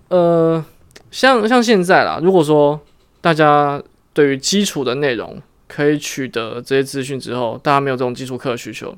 [0.09, 0.63] 呃，
[1.09, 2.79] 像像现在啦，如果说
[3.19, 3.81] 大家
[4.13, 8.93] 对于基础的内容可以取得这些资讯之后，大家没有这种基础课的需求，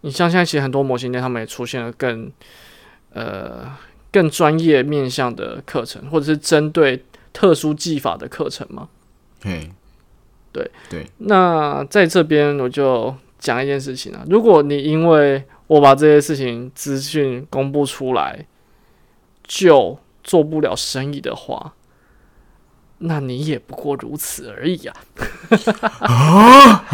[0.00, 2.30] 你像现在其实很多模型店他们也出现了更
[3.12, 3.70] 呃
[4.10, 8.88] 更专业面向的课程，或者是针对特殊技法的课程嘛。
[9.42, 9.68] 嘿，
[10.52, 10.70] 对。
[10.88, 18.46] 对，那在这边我就讲一件事情啊，如果你因为我把这些事情资讯公布出来，
[19.42, 21.74] 就做不了生意的话，
[23.06, 26.84] 那你也不过如此而已啊！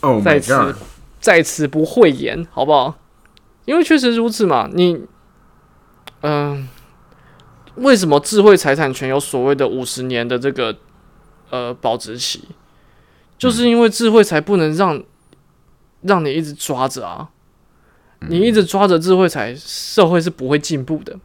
[0.00, 0.74] 哦在此
[1.20, 2.96] 在此不讳言，好不好？
[3.64, 4.70] 因为确实如此嘛。
[4.72, 5.00] 你，
[6.20, 6.68] 嗯、
[7.76, 10.76] 为什么智慧财产权有所谓的五十年的这个
[11.50, 12.44] 呃保值期？
[13.36, 15.02] 就是因为智慧才不能让
[16.02, 17.30] 让你一直抓着啊，
[18.28, 21.18] 你一直抓着智慧财，社会是不会进步的。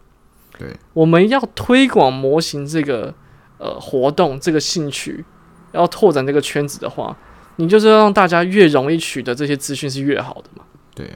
[0.59, 3.13] 对，我们要推广模型这个
[3.57, 5.23] 呃活动，这个兴趣，
[5.71, 7.15] 要拓展这个圈子的话，
[7.55, 10.65] 你就是要让大家越容易取得这些资讯是越好的嘛。
[10.93, 11.09] 对，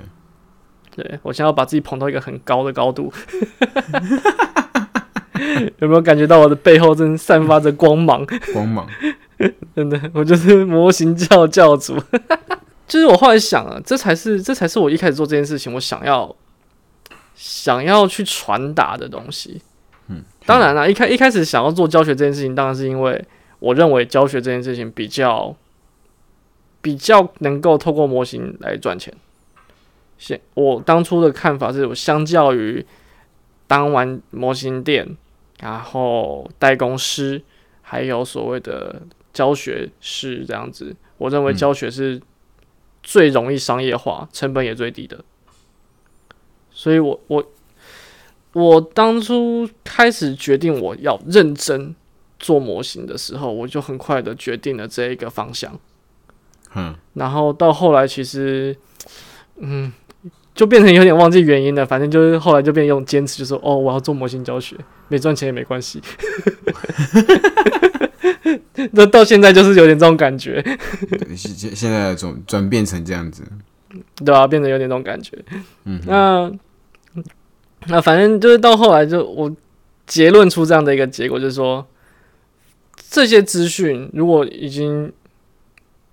[0.95, 3.11] 对我想要把自己捧到一个很高的高度，
[5.79, 8.25] 有没有感觉到我的背后正散发着光芒？
[8.53, 8.87] 光芒，
[9.75, 12.01] 真的，我就是模型教教主。
[12.87, 16.33] 就是我后来想啊，这才是这才是我一开始做这件事情我想要
[17.35, 19.61] 想要去传达的东西。
[20.07, 23.25] 嗯，当然了，一开一开始想要做教学这件事情，当然是因为
[23.59, 25.55] 我认为教学这件事情比较
[26.81, 29.13] 比较能够透过模型来赚钱。
[30.17, 32.85] 现我当初的看法是我相较于
[33.67, 35.17] 当完模型店，
[35.59, 37.41] 然后代工师，
[37.81, 42.21] 还有所谓的教学师这样子，我认为嗯教学是
[43.01, 45.23] 最容易商业化、成本也最低的。
[46.83, 47.41] 所以我我
[48.51, 51.95] 我当初开始决定我要认真
[52.37, 55.79] 做模型的时候，我就很快的决定了这一个方向。
[56.75, 58.75] 嗯，然后到后来，其实
[59.55, 59.93] 嗯，
[60.53, 61.85] 就变成有点忘记原因了。
[61.85, 64.75] 反正就是后来就变用坚持，就说哦，我要做模型教学，
[65.07, 66.01] 没赚钱也没关系。
[68.91, 70.61] 那到现在就是有点这种感觉，
[71.09, 73.41] 对现现现在转转变成这样子，
[74.17, 75.37] 对吧、变得有点这种感觉。
[75.85, 76.51] 嗯，那
[77.89, 79.51] 那反正就是到后来就我
[80.05, 81.85] 结论出这样的一个结果，就是说
[83.09, 85.11] 这些资讯如果已经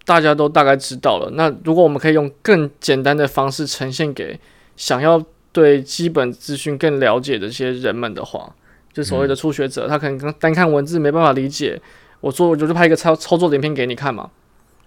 [0.04, 4.38] 大家都大概知道了，那如果我们可以用更简单的方式呈现给
[4.76, 8.54] 想要对基本资讯更了解的一些人们的话，
[8.92, 11.80] 就所谓的初学者，他可能刚单看文字没办法理解，
[12.20, 14.30] 我做我就拍一个操操作影片给你看嘛，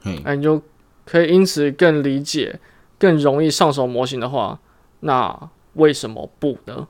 [0.01, 0.61] 嘿，哎，你就
[1.05, 2.59] 可以因此更理解、
[2.97, 4.59] 更容易上手模型的话，
[5.01, 6.88] 那为什么不呢？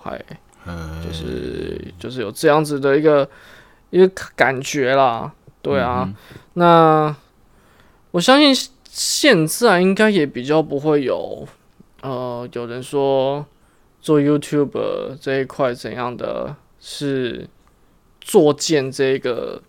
[0.00, 0.24] 嗨，
[0.64, 3.28] 呃，就是就是有这样子的一个
[3.90, 6.14] 一个感觉啦，对啊，嗯
[6.54, 7.16] 那
[8.10, 11.46] 我相信现在应该也比较不会有
[12.02, 13.46] 呃有人说
[14.00, 17.48] 做 YouTube 这一块怎样的是
[18.20, 19.62] 作践这个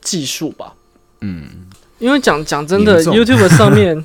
[0.00, 0.74] 技术吧，
[1.20, 4.04] 嗯，因为讲讲真的，YouTube 上面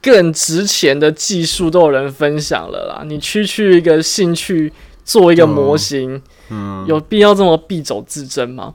[0.00, 3.04] 更值钱的技术都有人分享了啦。
[3.04, 4.72] 你区区一个兴趣
[5.04, 8.74] 做一个模型，嗯，有必要这么敝帚自珍吗？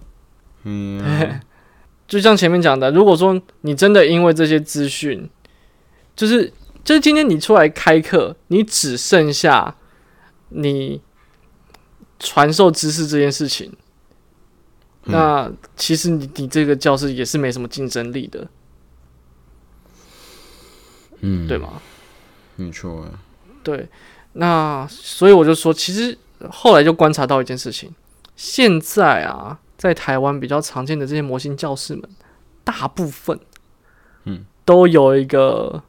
[0.63, 0.99] 嗯。
[0.99, 1.41] 啊，
[2.07, 5.29] 就像前面讲的，如果说你真的因为这些资讯，
[6.15, 6.51] 就是
[6.83, 9.75] 就是今天你出来开课，你只剩下
[10.49, 11.01] 你
[12.19, 13.71] 传授知识这件事情，
[15.05, 15.13] 嗯。
[15.13, 18.47] 那其实你你这个教室也是没什么竞争力的，
[21.23, 21.57] 嗯，对？
[21.57, 21.81] 吗？
[22.55, 23.03] 没错，
[23.63, 23.89] 对，
[24.33, 26.15] 那所以我就说，其实
[26.51, 27.89] 后来就观察到一件事情，
[28.35, 32.07] 现在啊，在台湾比较常见的这些模型教室们，
[32.63, 33.39] 大部分，
[34.25, 35.81] 嗯，都有一个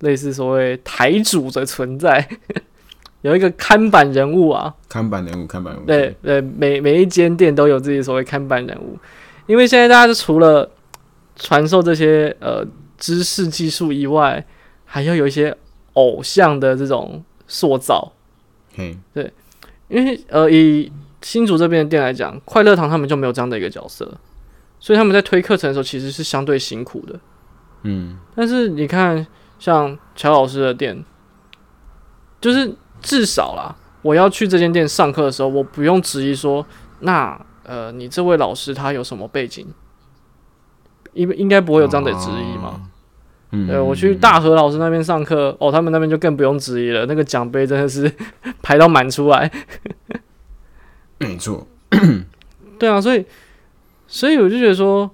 [0.00, 2.28] 类似所谓台主的存在，
[3.22, 8.98] 有一个看板人物啊，看板人物，看板人物，对，对，每每一间店都有自己所谓看板人物，
[9.46, 10.68] 因为现在大家除了
[11.36, 12.66] 传授这些呃
[12.98, 14.44] 知识技术以外，
[14.92, 15.56] 还要有一些
[15.92, 18.12] 偶像的这种塑造。
[18.74, 19.32] 嗯，对，
[19.86, 20.90] 因为呃，以
[21.22, 24.12] 新竹这边的店来讲，快乐堂他们就没有这样的一个角色，
[24.80, 27.20] 所以他们在推课程的时候其实是相对辛苦的。
[27.84, 29.24] 嗯，但是你看，
[29.60, 31.04] 像乔老师的店，
[32.40, 36.66] 就是至少啦，我要去这间店上课的时候，我不用质疑说，
[36.98, 39.64] 那呃，你这位老师他有什么背景？
[41.12, 42.68] 应应该不会有这样的质疑嘛？
[42.68, 42.80] 哦？
[43.52, 48.10] 嗯，对，我去大和老师那边上课，哦，他们那边就更不用质疑了，那个奖杯真的是
[48.62, 49.50] 排到满出来。
[51.18, 51.66] 没错，
[52.78, 53.24] 对啊，所以
[54.06, 55.10] 所以我就觉得说，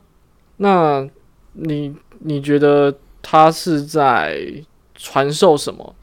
[0.59, 1.07] 那
[1.53, 4.39] 你你觉得他是在
[4.95, 5.95] 传授什么？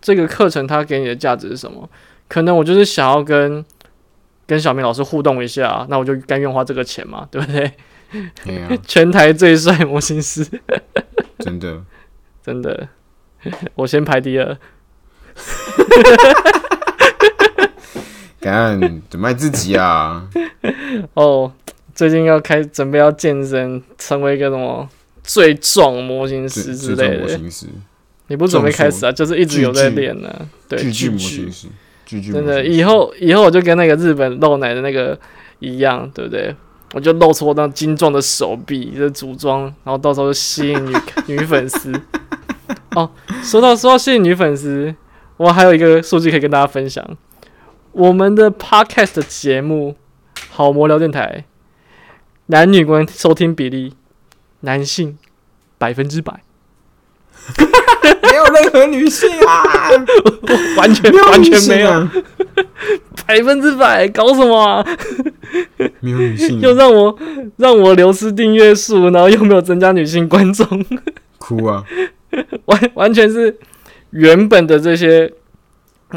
[0.00, 1.88] 这个课程他给你的价值是什么？
[2.28, 3.64] 可能我就是想要跟
[4.46, 7.72] 跟小明老师互动一下，那我就甘愿花这个钱嘛，对不对？
[8.42, 10.46] 嘿啊， 全台最帅模型师，
[11.38, 11.82] 真的，
[12.42, 12.88] 真的，
[13.74, 14.56] 我先排第二。
[18.40, 18.80] 敢
[19.10, 20.28] 怎么卖自己啊？
[21.14, 21.52] 哦，
[21.94, 24.88] 最近要开准备要健身，成为一个什么
[25.22, 27.28] 最壮模型师之类的模。
[27.28, 27.66] 型师，
[28.28, 29.12] 你不准备开始啊？
[29.12, 31.68] 就是一直有在练呢、对，巨巨模巨型师，
[32.06, 35.18] 巨巨真的，以后以后我就跟那个日本露奶的那个
[35.58, 36.54] 一样，对不对？
[36.94, 41.92] 我就露出我那精壮的手臂的组装，然后到时候就吸引女女粉丝。
[42.96, 43.10] 哦，
[43.42, 44.94] 说到说到吸引女粉丝，
[45.36, 47.04] 我还有一个数据可以跟大家分享。
[47.92, 49.96] 我们的 podcast 的节目
[50.50, 51.44] 《好魔聊电台》，
[52.46, 53.94] 男女观收听比例，
[54.60, 55.18] 男性
[55.78, 56.42] 百分之百，
[58.22, 59.64] 没有任何女性啊，
[60.76, 62.12] 完全完全没有，啊，
[63.26, 64.86] 百分之百，搞什么啊？
[66.00, 66.58] 没有女性。
[66.58, 67.18] 啊，又让我
[67.56, 70.66] 让我流失订阅数，然后又没有增加女性观众，
[71.38, 71.84] 哭啊，
[72.66, 73.56] 完完全是
[74.10, 75.32] 原本的这些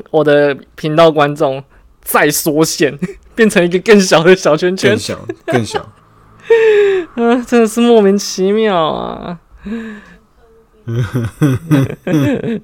[0.09, 1.63] 我的频道观众
[2.01, 2.97] 再缩限，
[3.35, 4.91] 变成一个更小的小圈圈。
[4.91, 5.79] 更，小更小，
[7.15, 9.39] 啊，真的是莫名其妙啊！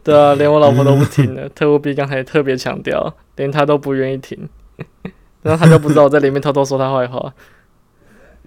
[0.04, 1.48] 对啊，连我老婆都不听了。
[1.50, 4.50] 特务 B 刚才特别强调，连他都不愿意听，
[5.48, 7.34] 然后他就不知道我在里面偷偷说他坏话。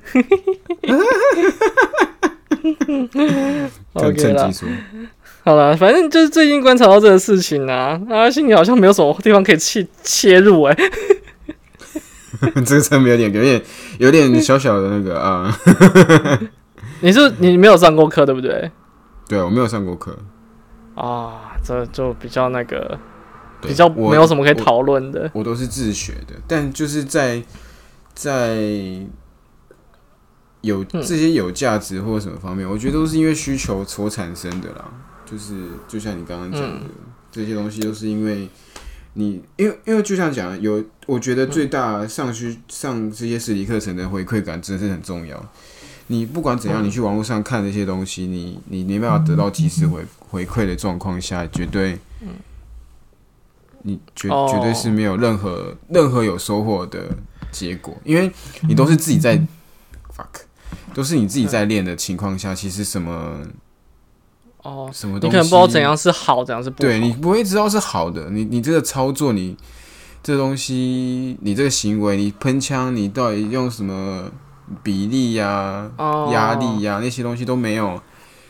[3.95, 4.43] 趁 OK 啦。
[4.43, 4.69] 趁机，说，
[5.45, 10.77] 好了，反正就是最近观察到这个事情啊，啊，心里好像没有什么地方可以切切入哎、
[12.67, 13.63] 这个真的有点有点
[13.99, 15.57] 有点小小的那个啊，
[17.01, 18.71] 你是你没有上过课对不对？
[19.29, 20.19] 对我没有上过课，
[20.95, 22.99] 啊，这就比较那个对
[23.63, 25.31] 比较没有什么可以讨论的。
[25.35, 27.43] 我都是自学的，但就是在
[28.15, 28.57] 在
[30.61, 34.93] 有嗯这些有价值或者什么方面，我觉得都是因为需求所产生的啦。
[35.25, 36.91] 就是就像你刚刚讲的，嗯
[37.31, 38.49] 这些东西都是因为
[39.15, 45.53] 你，因为因为就像讲的有，我觉得最大上需上这些实体课程的回馈感真的是很重要。
[46.09, 51.97] 你不管怎样，嗯你去网络上看这些东西，你你没办法得到及时回回馈的状况下，绝对，
[53.83, 56.99] 你绝哦绝对是没有任何任何有收获的
[57.51, 58.31] 结果，因为
[58.69, 59.37] 你都是自己在
[60.17, 60.43] fuck，
[60.95, 63.39] 都是你自己在练的情况下，其实什么
[64.63, 66.89] 哦，什么东西，你可能不知道怎样是好，怎样是不好。
[66.89, 68.29] 对你不会知道是好的。
[68.31, 69.57] 你你这个操作，你
[70.23, 74.31] 这东西，你这个行为，你喷枪，你到底用什么
[74.83, 78.01] 比例呀、哦压力呀那些东西都没有。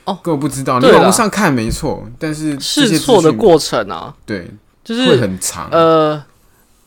[0.04, 0.80] 哦，根本不知道。
[0.80, 4.50] 你网络上看没错，但是试错的过程啊，对会
[4.96, 5.68] 就是很长。
[5.70, 6.22] 呃，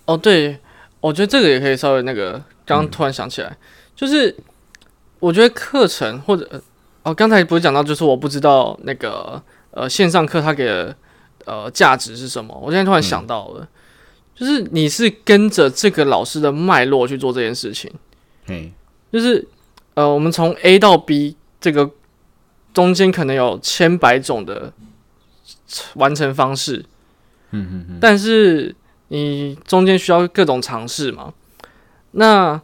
[0.05, 0.59] 哦，对，
[0.99, 2.33] 我觉得这个也可以稍微那个，
[2.65, 3.57] 刚刚突然想起来，
[3.95, 4.35] 就是
[5.19, 6.61] 我觉得课程或者呃
[7.03, 9.41] 哦，刚才不是讲到，就是我不知道那个
[9.71, 10.95] 呃线上课它给的
[11.45, 13.67] 呃价值是什么，我现在突然想到了，
[14.35, 17.91] 就是你是跟着这个老师的脉络去做这件事情，
[18.47, 18.71] 嗯，
[19.11, 19.45] 就是
[19.95, 21.89] 呃我们从 A 到 B 这个
[22.73, 24.71] 中间可能有千百种的
[25.95, 26.85] 完成方式，
[27.53, 28.75] 嗯嗯嗯，但是
[29.07, 31.33] 你中间需要各种尝试嘛。
[32.11, 32.61] 那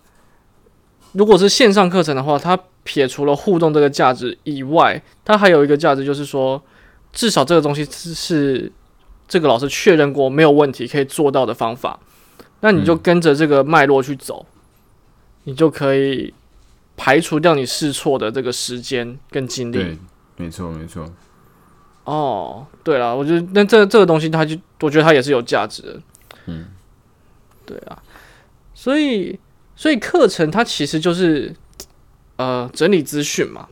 [1.14, 6.62] 如果是线上课程的话，它撇除了互动这个价值以外，它还有一个价值，就是说，
[7.14, 8.72] 至少这个东西是是
[9.28, 12.00] 这个老师确认过没有问题可以做到的方法。
[12.62, 14.46] 那你就跟着这个脉络去走，
[15.46, 16.34] 你就可以
[16.98, 19.78] 排除掉你试错的这个时间跟精力。
[19.78, 19.98] 对，
[20.36, 21.10] 没错没错。
[22.10, 26.00] 哦，对了，我觉得那这这个东西，它就我觉得它也是有价值的。
[26.48, 26.66] 嗯，
[27.68, 28.02] 对啊，
[28.74, 29.38] 所以
[29.76, 31.54] 所以课程它其实就是
[32.38, 33.68] 呃整理资讯嘛。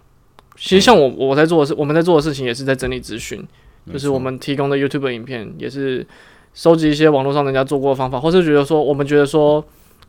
[0.55, 3.43] 其实像我我在做的事，我们在做的事情也是在整理资讯，
[3.91, 6.05] 就是我们提供的 YouTube 影片也是
[6.53, 9.65] 收集一些网络上人家做过的方法，或是觉得说我们觉得说，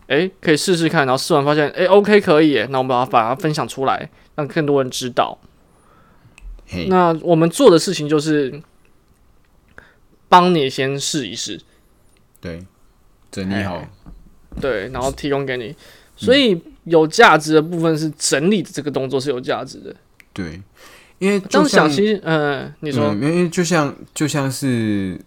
[0.08, 5.38] 诶可以试试看，然后试完发现诶 OK 可以，那我们把它把它分享出来，让更多人知道。
[6.68, 8.62] 嘿，那我们做的事情就是
[10.28, 11.60] 帮你先试一试，
[12.40, 12.64] 对，
[13.30, 13.82] 整理好。
[14.60, 15.74] 对，然后提供给你。
[16.16, 19.94] 所以有价值的部分是整理的这个动作是有价值的。
[20.32, 20.60] 对，
[21.18, 25.20] 因为这样就像想，其实，嗯，你说，嗯因为就像就像是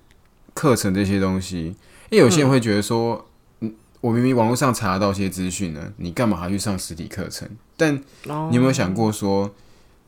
[0.54, 1.76] 课程这些东西，
[2.10, 3.26] 因为有些人会觉得说，
[3.62, 7.48] 嗯，我明明网络上查得到一些资讯呢，你干嘛还去上实体课程？
[7.78, 7.96] 但
[8.28, 9.56] 哦你有没有想过说，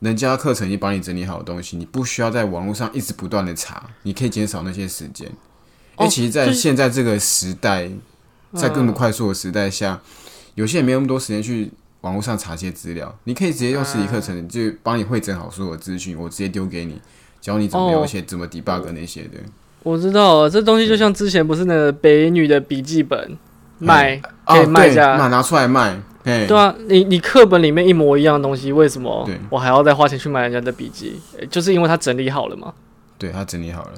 [0.04, 5.26] 人家课程已经帮你整理好的东西，你不需要在网络上一直不断的查，你可以减少那些时间。
[5.98, 7.88] 因为其实，在现在这个时代，
[8.52, 10.00] 在更快速的时代下，
[10.56, 17.00] 有些人没有那么多时间去网络上查一些资料，你可以直接用实体课程，就帮你汇整好所有资讯，我直接丢给你，
[17.40, 19.38] 教你怎么有一些怎么 debug 那些的。
[19.82, 23.38] 我知道了，这东西就像之前不是那个北女的笔记本
[23.78, 31.20] 卖哦，给卖对，家，拿拿出来卖，嘿，对啊，你你课本里面一模一样的东西，为什么我还要再花钱去买人家的笔记？
[31.50, 32.72] 就是因为他整理好了嘛。
[33.18, 33.92] 对他整理好了，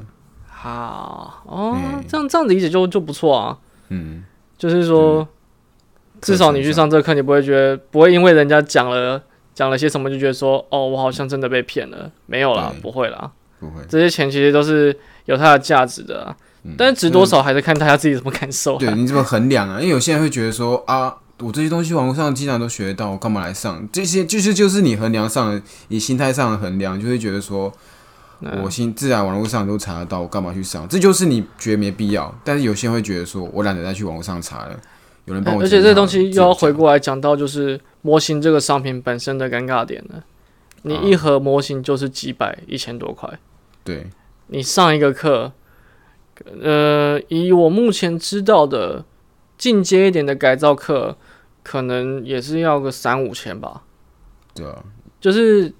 [0.46, 3.56] 好哦嗯，这样这样理解就就不错啊。
[3.88, 4.24] 嗯，
[4.58, 5.26] 就是说，
[6.20, 9.22] 至少你去上这课，你不会觉得不会因为人家讲了
[9.54, 12.10] 讲了些什么就觉得说，哦，我好像真的被骗了。
[12.26, 14.96] 没有啦，不会啦，不会，这些钱其实都是
[15.26, 18.78] 有它的价值的、啊，嗯但是值多少还是看大家自己怎么感受、啊。
[18.80, 19.80] 对你怎么衡量啊？
[19.80, 23.86] 因为有些人会觉得说啊，我这些东西网络上经常都学得到，我干嘛来上？
[23.92, 27.72] 这些就是就是你衡量上的，以心态上的衡量，就会觉得说，
[28.40, 30.88] 嗯我心自然网络上都查得到，我干嘛去上？
[30.88, 32.34] 这就是你觉得没必要。
[32.42, 34.80] 但是有些人会觉得说，我懒得再去网络上查了，
[35.26, 35.68] 有人帮我而。
[35.68, 40.24] 且这东西又要回过来讲到，就是模型这个商品本身的尴尬点了。
[40.82, 43.28] 你啊一盒模型就是几百、一千多块，
[43.82, 44.06] 对，
[44.46, 45.52] 你上一个课，
[46.62, 49.04] 呃，以我目前知道的
[49.58, 51.16] 进阶一点的改造课，
[51.62, 53.82] 可能也是要个三五千吧。
[54.54, 54.84] 对啊，
[55.20, 55.72] 就是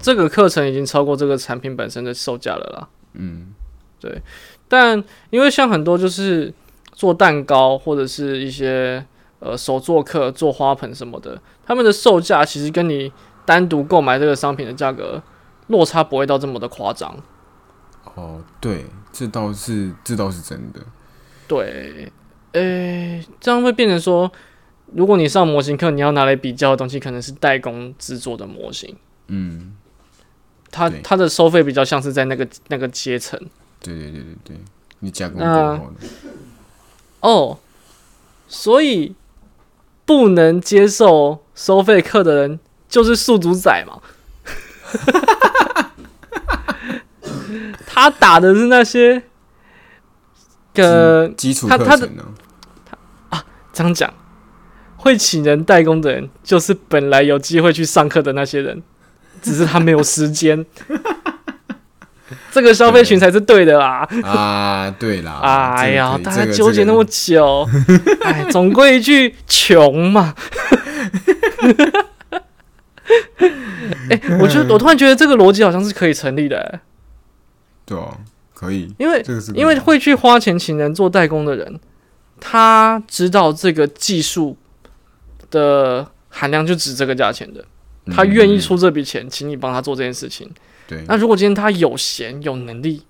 [0.00, 2.88] 这个课程已经超过这个产品本身的售价了啦。
[3.12, 3.54] 嗯，
[4.00, 4.20] 对
[4.68, 6.52] 但因为像很多就是
[6.92, 9.04] 做蛋糕或者是一些
[9.38, 13.12] 呃手作课、做花盆什么的，他们的售价其实跟你
[13.44, 15.22] 单独购买这个商品的价格
[15.68, 17.16] 落差不会到这么的夸张。
[18.14, 20.80] 哦，对，这倒是这倒是真的。
[21.46, 22.10] 对，
[22.54, 24.30] 诶、这样会变成说，
[24.92, 28.96] 如果你上模型课，你要拿来比较的东西可能是代工制作的模型，
[29.28, 29.76] 嗯，
[30.70, 30.70] 对。
[30.70, 33.38] 它它的收费比较像是在那个那个阶层。
[33.80, 34.56] 对对对对对，
[35.00, 35.80] 你加工过的，
[37.20, 37.58] 哦，
[38.48, 39.14] 所以
[40.04, 44.00] 不能接受收费课的人就是宿主仔嘛。
[47.86, 49.22] 他打的是那些，
[50.74, 52.24] 呃，基础课程呢？
[53.74, 54.14] 这样讲，
[54.96, 58.82] 会请人代工的人，就是本来有机会去上课的那些人，
[59.42, 60.64] 只是他没有时间。
[62.50, 64.08] 这个消费群才是对的啦！
[64.22, 65.40] 啊，对啦，
[65.76, 67.68] 哎呀，大家纠结那么，久，
[68.22, 70.34] 哎，总归一句，穷嘛。
[74.08, 76.80] 哎、我觉得我突然觉得这个逻辑好像是可以成立的、哎
[77.84, 78.16] 对啊，
[78.54, 81.78] 可以，因为这个是因为会去花钱请人做代工的人，
[82.46, 84.54] 他知道这个技术
[85.50, 87.64] 的含量就值这个价钱的，
[88.12, 90.52] 他愿意嗯出这笔钱，请你帮他做这件事情。
[90.86, 93.04] 对那如果今天他有闲有能力，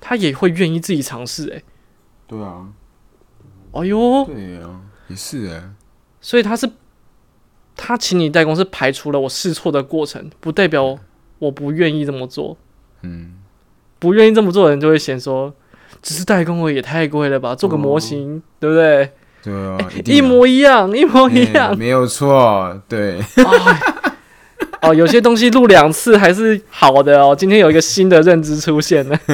[0.00, 1.48] 他也会愿意自己尝试。
[1.50, 1.62] 哎，
[2.26, 2.66] 对啊，
[3.70, 5.70] 哎呦，对啊，也是哎，
[6.20, 6.68] 所以他是
[7.76, 10.98] 他请你代工是排除了我试错的过程，不代表
[11.38, 12.58] 我不愿意这么做。
[13.02, 13.34] 嗯，
[14.00, 15.54] 不愿意这么做的人就会嫌说，
[16.02, 17.54] 只是代工也太贵了吧？
[17.54, 19.10] 做个模型，对不对？
[19.42, 21.78] 对啊，一模一样，一模一哎样。
[21.78, 23.44] 没有错，对，哎
[24.82, 27.34] 哦，有些东西录两次还是好的哦。
[27.36, 29.18] 今天有一个新的认知出现了。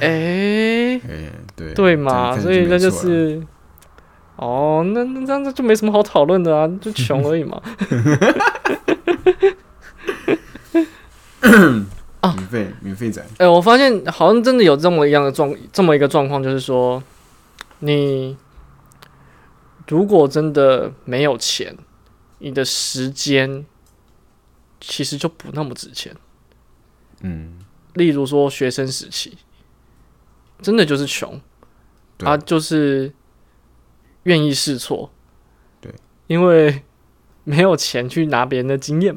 [0.00, 1.00] 哎、哎，
[1.54, 2.38] 对，对嘛？
[2.38, 3.42] 所以那就是，
[4.36, 7.60] 哦，那那这样子就没什么好讨论的啊，就穷而已嘛。
[13.38, 17.02] 哎、我发现好像真的有这么一样的状，这么一个状况，就是说，
[17.80, 18.36] 你
[19.88, 21.76] 如果真的没有钱，
[22.38, 23.64] 你的时间
[24.80, 26.14] 其实就不那么值钱。
[27.20, 27.58] 嗯，
[27.94, 29.38] 例如说学生时期，
[30.60, 31.40] 真的就是穷，
[32.16, 32.26] 对。
[32.26, 33.12] 他就是
[34.24, 35.10] 愿意试错，
[35.80, 35.94] 对，
[36.26, 36.82] 因为
[37.44, 39.16] 没有钱去拿别人的经验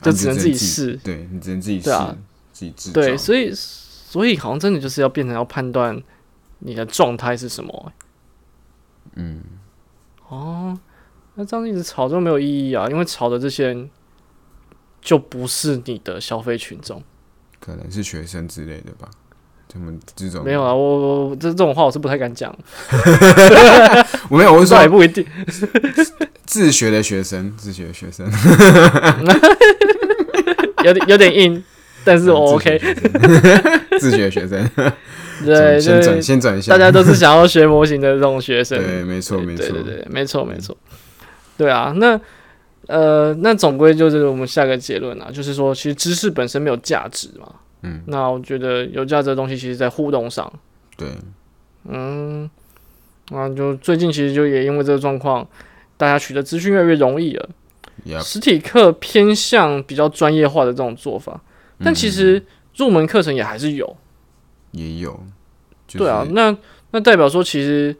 [0.00, 0.96] 就啊只能自己，试。
[1.04, 1.90] 对你只能自己试
[2.92, 6.00] 对，所以所以好像真的就是要变成要判断
[6.58, 7.92] 你的状态是什么、欸
[9.16, 9.42] 嗯，
[10.28, 10.78] 哦，
[11.34, 13.90] 那这样一直吵就没有意义啊，因为吵的这些人
[15.00, 17.02] 就不是你的消费群众。
[17.58, 19.08] 可能是学生之类的吧，
[19.68, 20.42] 他们这种。
[20.44, 22.56] 没有啊，我我我这这种话我是不太敢讲，
[24.30, 25.26] 我没有，我是说 也不一定。
[26.46, 28.26] 自学的学生，自学的学生，
[30.84, 31.62] 有点有点硬，
[32.04, 32.78] 但是我 OK。
[33.98, 34.70] 自学学生，
[35.44, 38.78] 对，先转就是先转一下，大家都是想要学模型的这种学生。
[38.78, 40.74] 对，没错没错，对对对，没错没错。
[41.58, 42.18] 对啊，那
[42.86, 47.46] 呃，那总归就是我们下个结论啊，就是说，其实知识本身没有价值嘛。
[47.82, 50.50] 嗯，那我觉得有价值的东西，其实在互动上。
[50.96, 51.08] 对，
[51.88, 52.48] 嗯，
[53.32, 55.46] 啊，就最近其实就也因为这个状况，
[55.98, 57.48] 大家取得资讯越来越容易了。
[58.22, 61.38] 实体课偏向比较专业化的这种做法，
[61.84, 62.44] 但其实
[62.76, 63.96] 入门课程也还是有。
[64.72, 65.12] 也有，
[65.86, 66.56] 就是对啊，那
[66.92, 67.96] 那代表说，其实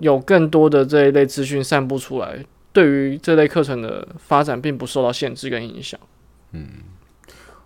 [0.00, 5.98] 有更多的这一类资讯散布出来，对于这类课程的发展并不受到限制跟影响。
[6.52, 6.66] 嗯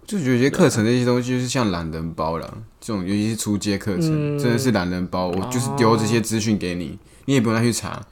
[0.07, 8.03] 就有些课程这些东西就是像懒人包了，这种尤其是初阶课程，嗯真的是懒人包，我就是丢这些资讯给你，你也不用再去查，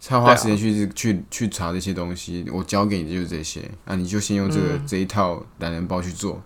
[0.00, 6.40] 超花时间去、去去查这些东西，我教给你的就是这些，啊，你就先用这个、嗯这一套懒人包去做，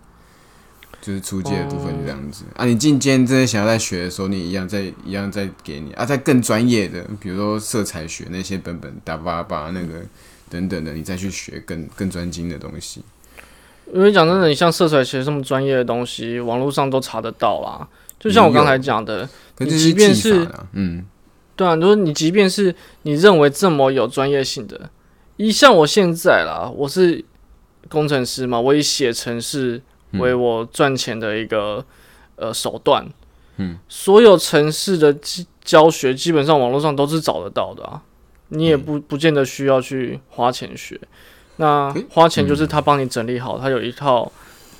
[1.01, 2.65] 就是初阶的部分就这样子、啊。
[2.65, 10.01] 你进阶真的想要在学的时候，你一样再一样再给你啊，在更专业的，比如说色彩学那些本本打八八那个
[10.49, 13.03] 等等的，你再去学更更专精的东西。
[13.93, 17.87] 因为讲真的，你像色彩学这么专业的东西，网络上都查得到啦。
[18.19, 21.05] 就像我刚才讲的，你可是即便是嗯，
[21.55, 22.73] 对啊，就是你即便是
[23.03, 24.89] 你认为这么有专业性的，
[25.37, 27.23] 一像我现在啦，我是
[27.89, 29.81] 工程师嘛，我以写程式
[30.13, 31.85] 为我赚钱的一个、
[32.35, 33.07] 呃手段。
[33.57, 35.15] 嗯，所有城市的
[35.63, 38.01] 教学基本上网络上都是找得到的啊，
[38.47, 40.99] 你也不不见得需要去花钱学。
[41.57, 44.31] 那花钱就是他帮你整理好，他有一套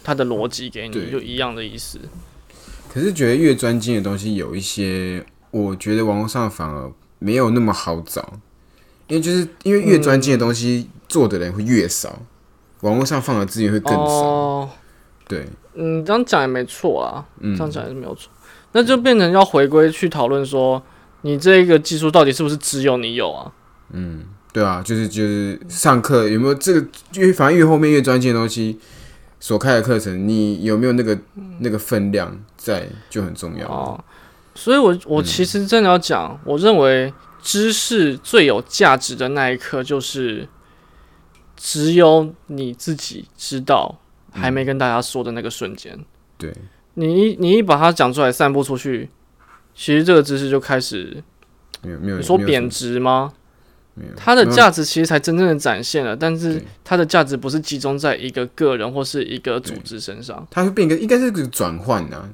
[0.04, 2.00] 他的逻辑给你，就一样的意思。
[2.92, 5.24] 可是觉得越专精的东西，有一些
[5.54, 8.40] 我觉得网络上反而没有那么好找，
[9.06, 12.20] 因为就是因为越专精的东西、做的人会越少，
[12.82, 14.02] 网络上放的资源会更少。
[14.02, 14.70] 哦，
[15.28, 15.46] 对，
[15.76, 18.32] 嗯，这样讲也没错啊，嗯这样讲也是没有错。
[18.72, 20.82] 那就变成要回归去讨论说，
[21.22, 23.52] 你这个技术到底是不是只有你有啊？
[23.92, 28.80] 嗯对啊，就是就是上课有没有这个越反正越后面越专精的东西
[29.40, 31.18] 所开的课程，你有没有那个
[31.60, 33.68] 那个分量在就很重要。
[33.68, 34.04] 哦，
[34.56, 40.48] 所以我我其实真的要讲，我认为知识最有价值的那一刻，就是
[41.56, 44.00] 只有你自己知道，
[44.32, 45.98] 还没跟大家说的那个瞬间。
[46.38, 46.54] 对，
[46.94, 49.10] 你一你一把它讲出来，散布出去，
[49.74, 51.24] 其实这个知识就开始，
[51.82, 53.34] 没有没有你说贬值吗？
[53.96, 62.30] 没有它的价值其实才真正的展现了，但是它的价值不是集中在一个个人或是一个组织身上，它会变一个应该是个转换啊，对啊，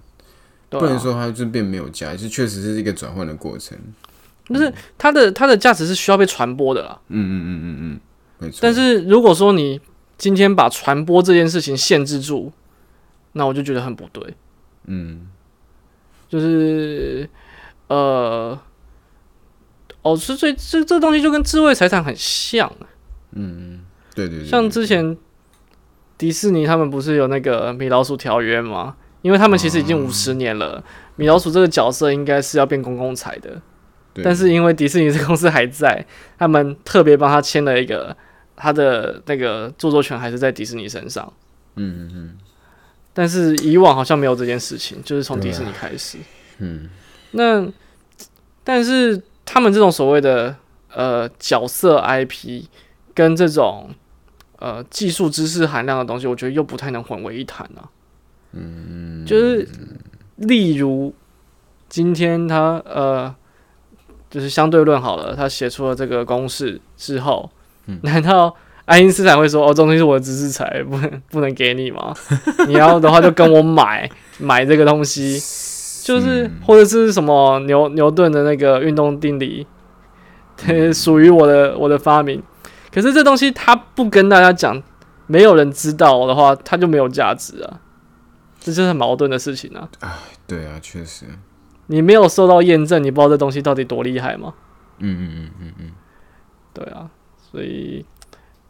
[0.69, 3.77] 不能说它就变没有价值，确实是一个转换的过程。
[4.47, 6.99] 就是它的它的价值是需要被传播的啦。
[7.07, 7.99] 嗯嗯嗯嗯嗯，
[8.39, 8.59] 没错。
[8.61, 9.79] 但是如果说你
[10.17, 12.51] 今天把传播这件事情限制住，
[13.33, 14.33] 那我就觉得很不对。
[14.85, 15.27] 嗯，
[16.27, 17.29] 就是
[17.87, 18.59] 呃，
[20.01, 22.71] 哦，是这这这东西就跟智慧财产很像。
[23.33, 23.81] 嗯，
[24.15, 25.15] 对对对，像之前
[26.17, 28.95] 迪士尼他们不是有那个米老鼠条约吗？
[29.21, 30.83] 因为他们其实已经五十年了，
[31.15, 33.61] 米老鼠这个角色应该是要变公共财的，
[34.23, 36.05] 但是因为迪士尼这公司还在，
[36.37, 38.15] 他们特别帮他签了一个，
[38.55, 41.31] 他的那个著作权还是在迪士尼身上。
[41.75, 42.37] 嗯嗯嗯。
[43.13, 46.17] 但是以往好像没有这件事情，就是从迪士尼开始。
[46.59, 46.89] 嗯。
[47.31, 47.67] 那
[48.63, 50.55] 但是他们这种所谓的
[50.93, 52.63] 呃角色 IP
[53.13, 53.89] 跟这种
[54.57, 57.89] 呃技术知识含量的东西，我觉得又不太能混为一谈啊。
[58.53, 59.67] 嗯，就是
[60.37, 61.13] 例如
[61.87, 63.33] 今天他呃，
[64.29, 67.49] 就是相对论好了，他写出了这个公式之后，
[68.01, 72.13] 难道爱因斯坦会说：“哦，这东西是我的知识财，不能不能给你吗？
[72.67, 75.39] 你要的话就跟我买 买这个东西，
[76.03, 79.67] 就是或者是什么牛牛顿的那个运动定理，
[80.93, 82.41] 属于我的我的发明。
[82.91, 84.81] 可是这东西他不跟大家讲，
[85.27, 87.79] 没有人知道的话，它就没有价值啊。”
[88.69, 89.89] 这就是很矛盾的事情啊！
[90.01, 90.15] 哎，
[90.45, 91.25] 对啊，确实，
[91.87, 94.53] 你没有受到验证，你不知道这东西到底多厉害吗？
[94.99, 95.91] 嗯嗯嗯嗯嗯，
[96.73, 97.09] 对啊，
[97.51, 98.05] 所以，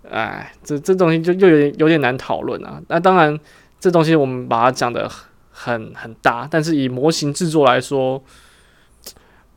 [0.10, 2.82] 哎，这这东西就又有点有点难讨论啊。
[2.88, 3.38] 那当然，
[3.80, 5.12] 这东西我们把它讲的
[5.52, 8.24] 很很大，但是以模型制作来说，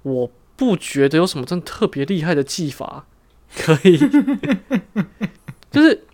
[0.02, 3.06] 我不觉得有什么真的特别厉害的技法
[3.56, 3.96] 可以，
[5.70, 6.04] 就是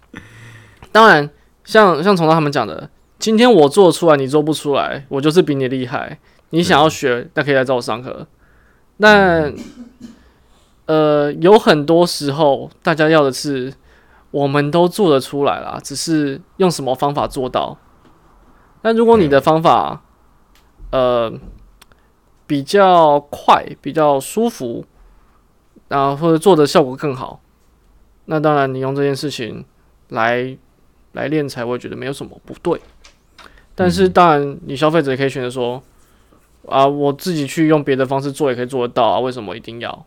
[0.92, 1.30] 当然，
[1.64, 2.90] 像像从他们讲的。
[3.18, 6.18] 今天我做出来，你做不出来，我就是比你厉害。
[6.50, 8.26] 你想要学，那可以来找我上课。
[8.98, 9.52] 那
[10.86, 13.74] 呃，有很多时候，大家要的是，
[14.30, 17.76] 我们都做得出来啦，只是用什么方法做到。
[18.82, 20.02] 那如果你的方法，
[20.90, 21.32] 呃，
[22.46, 24.86] 比较快，比较舒服，
[25.88, 27.40] 然后或者做的效果更好，
[28.26, 29.64] 那当然你用这件事情
[30.08, 30.56] 来
[31.12, 32.80] 来练才，我觉得没有什么不对。
[33.78, 35.80] 但是当然，你消费者也可以选择说，
[36.66, 40.06] 啊，我自己去用别的方式做也可以做得到啊，为什么一定要？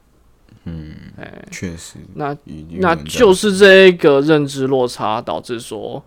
[0.66, 2.36] 嗯，哎，确实，那
[2.80, 6.04] 那就是这个认知落差导致说，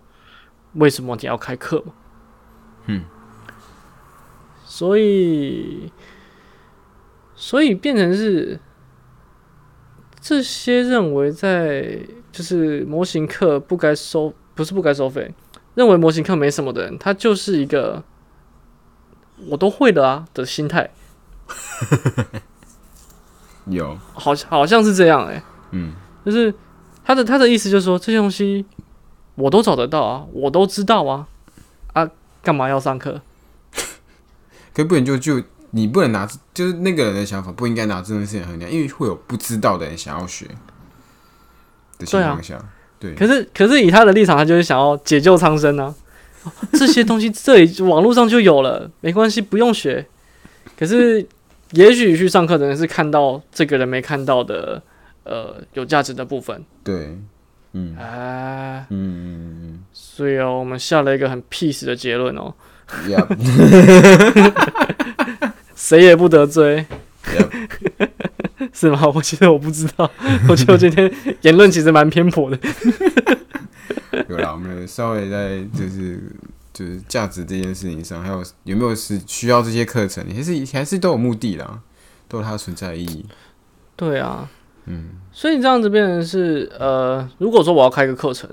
[0.73, 1.93] 为什么你要开课嘛？
[2.85, 3.03] 嗯，
[4.63, 5.91] 所以，
[7.35, 8.59] 所以变成是
[10.21, 11.99] 这些认为在
[12.31, 15.33] 就是模型课不该收，不是不该收费。
[15.75, 18.03] 认为模型课没什么的人，他就是一个
[19.49, 20.89] 我都会的啊的心态。
[23.67, 25.93] 有，好好像是这样哎，嗯，
[26.25, 26.53] 就是
[27.03, 28.65] 他的他的意思就是说这些东西
[29.35, 31.27] 我都找得到啊，我都知道啊，
[31.93, 32.09] 啊，
[32.41, 33.21] 干嘛要上课？
[34.73, 40.47] 可不能就就你不能拿，就是那个人的想法不应该拿这件事情衡量，因为会有不知道的人想要学
[41.97, 42.63] 的情况下。
[43.13, 45.93] 可是，可是以他的立场，他就是想要解救苍生啊！
[46.73, 50.05] 这些东西这里网络上就有了，没关系，不用学。
[50.77, 51.25] 可是，
[51.71, 54.81] 也许去上课的人是看到这个人没看到的，
[55.23, 56.63] 呃，有价值的部分。
[56.83, 57.17] 对，
[57.73, 62.53] 嗯，啊，嗯嗯嗯，所以哦，我们下了一个很 peace 的结论哦，
[65.75, 66.85] 谁也不得罪。
[68.73, 69.01] 是吗？
[69.13, 70.09] 我其实我不知道。
[70.49, 71.11] 我觉得我今天
[71.41, 72.57] 言论其实蛮偏颇的。
[74.29, 76.21] 有啦，我们稍微在就是
[76.73, 81.79] 就是价值这件事情上，还有有没有是需要这些课程，还是还是都有目的啦，
[82.27, 83.25] 都有它存在意义。
[83.95, 84.49] 对啊，
[84.85, 85.11] 嗯。
[85.31, 88.49] 所以这样子变成是呃，如果说我要开个课程，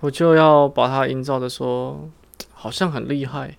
[0.00, 2.08] 我就要把它营造的说
[2.52, 3.56] 好像很厉害，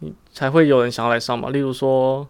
[0.00, 1.50] 你才会有人想要来上嘛。
[1.50, 2.28] 例如说。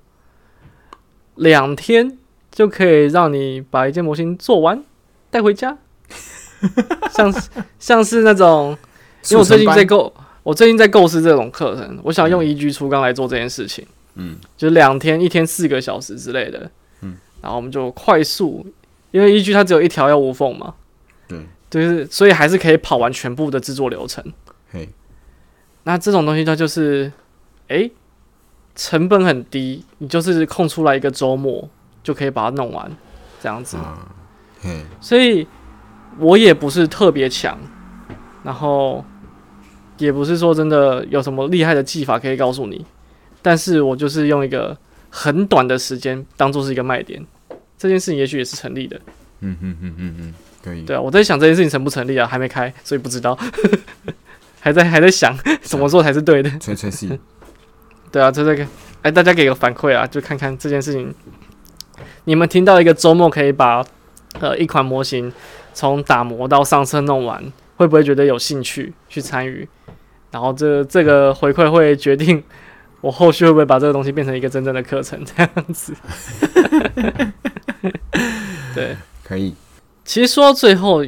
[1.41, 2.19] 两天
[2.51, 4.83] 就可以让你把一件模型做完，
[5.31, 5.77] 带回家，
[7.11, 7.33] 像
[7.79, 8.77] 像是那种，
[9.31, 10.13] 因为我最近在构，
[10.43, 13.87] 我最近在构思这种课程，我想用一居出缸来做这件事情，
[14.17, 16.71] 嗯，就两天，一天四个小时之类的，
[17.01, 18.67] 嗯，然后我们就快速，
[19.11, 20.75] 因为一居它只有一条要无缝嘛，
[21.27, 21.39] 对，
[21.71, 24.23] 就是所以还是可以跑完全部的制作流程，
[24.71, 24.91] 嘿，
[25.85, 27.11] 那这种东西它就是，
[27.69, 27.91] 哎。
[28.81, 31.69] 成本很低，你就是空出来一个周末
[32.03, 32.91] 就可以把它弄完，
[33.39, 33.77] 这样子。
[34.65, 35.47] 嗯所以
[36.19, 37.59] 我也不是特别强，
[38.43, 39.05] 然后
[39.99, 42.83] 也不是说真的有什么厉害的技法可以告诉你，
[43.43, 44.75] 但是我就是用一个
[45.11, 47.23] 很短的时间当做是一个卖点，
[47.77, 48.99] 这件事情也许也是成立的。
[49.41, 50.85] 嗯嗯嗯嗯嗯，可以。
[50.85, 52.27] 对啊，我在想这件事情成不成立啊？
[52.27, 53.39] 还没开，所以不知道。
[54.59, 56.51] 还在还在想怎么做才是对的。
[56.61, 57.19] 吹吹是，
[58.13, 58.67] 对啊，这这个，
[59.03, 61.15] 哎，大家给个反馈啊，就看看这件事情，
[62.25, 63.85] 你们听到一个周末可以把
[64.41, 65.33] 呃一款模型
[65.73, 67.43] 从打磨到上色弄完，
[67.77, 69.69] 会不会觉得有兴趣去参与？
[70.31, 72.43] 然后这这个回馈会决定
[73.01, 75.95] 我后续会不会把这个东西变成一个真正的课程这样子。
[78.75, 79.55] 对，可以。
[80.05, 81.05] 其实说到最后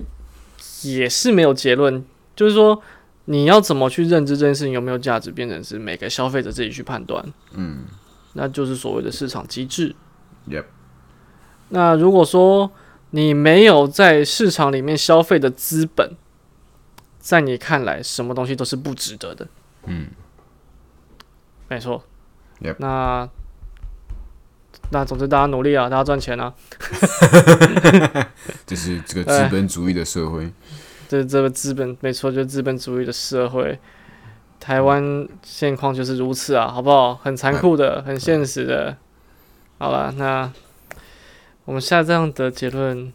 [0.82, 2.80] 也是没有结论，就是说
[3.26, 7.24] 你要怎么去认知这件事情有没有价值，变成是每个消费者自己去判断。
[7.52, 7.84] 嗯，
[8.32, 9.94] 那就是所谓的市场机制。
[10.48, 10.64] Yep
[11.68, 12.70] 那如果说
[13.10, 16.16] 你没有在市场里面消费的资本，
[17.20, 19.46] 在你看来，什么东西都是不值得的。
[19.84, 20.08] 嗯，
[21.68, 22.02] 没错。
[22.60, 23.28] Yep 那
[24.90, 26.52] 那总之大家努力啊，大家赚钱啊，
[28.66, 30.52] 这是这个资本主义的社会。
[31.12, 33.78] 这这个资本没错，就是资本主义的社会。
[34.58, 37.14] 台湾现况就是如此啊，好不好？
[37.16, 38.96] 很残酷的，很现实的。
[39.76, 40.50] 好了，那
[41.66, 43.12] 我们下这样的结论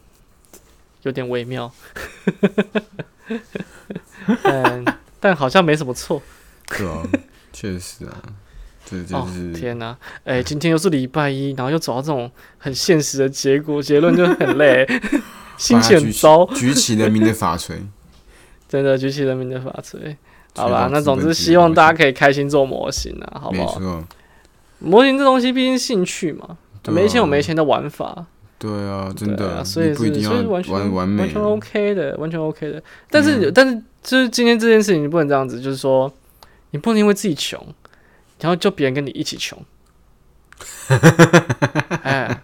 [1.02, 1.72] 有点微妙，
[4.44, 4.84] 但
[5.18, 6.22] 但好像没什么错。
[6.68, 7.02] 对啊，
[7.52, 8.22] 确实啊，
[8.84, 9.26] 这就哦、
[9.56, 14.86] 天哪、哎、今天又是礼拜一，然后又走到这种很现实的结果，结论就很累，
[15.58, 16.46] 心情很糟。
[16.56, 17.76] 举起人民的法锤。
[18.66, 20.16] 真的举起人民的法锤。
[20.54, 24.02] 好锤吧，那总之希望大家可以开心做模型啊，好不好？
[24.80, 26.56] 模型这东西毕竟兴趣嘛，
[26.86, 28.26] 啊没钱有没钱的玩法，
[28.58, 32.82] 对啊，真的，对啊，所以是所以完全完全 OK 的，完全 OK 的。
[33.10, 36.12] 但是、嗯但是就是今天这件事情，你不能这样子，就是说
[36.70, 37.60] 你不能因为自己穷，
[38.40, 39.58] 然后叫别人跟你一起穷。
[42.02, 42.42] 哎，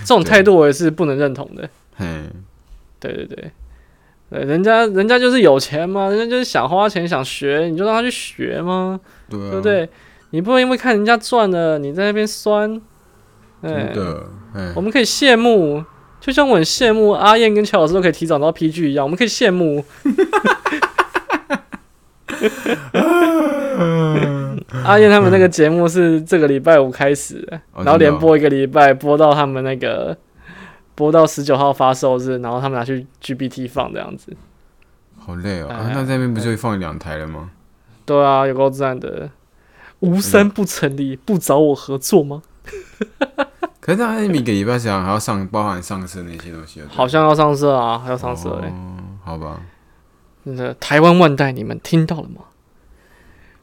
[0.00, 1.68] 这种态度我也是不能认同的。
[1.96, 2.06] 嘿，
[3.00, 3.50] 对对对，
[4.30, 9.62] 对，人家人家就是有钱嘛，人家就是想花钱想学，你就让他去学嘛，对啊，对不？
[9.62, 9.88] 对？
[10.30, 12.80] 你不能因为看人家赚了，你在那边酸。
[13.60, 15.84] 哎真，的，哎我，们可以羡慕，
[16.18, 19.84] 就像我很羡慕阿燕跟乔老师都可以提早拿到 PG 一样，我们可以羡慕。
[24.84, 30.16] 阿燕他们那个节目是这个礼拜五开始的，然后连播一个礼拜，播到他们那个
[30.94, 34.36] 播到十九号发售日，然后他们拿去 GPT 放这样子。
[35.18, 35.68] 好累哦。
[35.68, 37.50] 哎啊，那在那边不就放两台了吗？
[38.04, 39.30] 对啊，有够赞的。
[40.00, 42.42] 无三不成立，不找我合作吗？
[43.80, 49.60] 可是他每个礼拜想还要上，包含上色那些东西，好像要上色啊，还要上色哎、哦，好吧，
[50.44, 52.42] 那个台湾万代，你们听到了吗？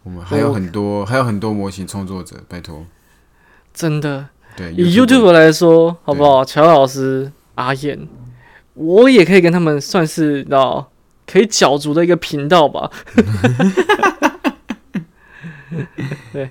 [0.04, 2.86] 我们还有很多，还有很多模型创作者，拜托，
[3.74, 6.44] 真的，对，以 YouTube 来说，好不好？
[6.44, 7.98] 乔老师、阿燕，
[8.74, 10.92] 我也可以跟他们算是你知道
[11.26, 12.92] 可以角逐的一个频道吧。
[16.34, 16.50] 对，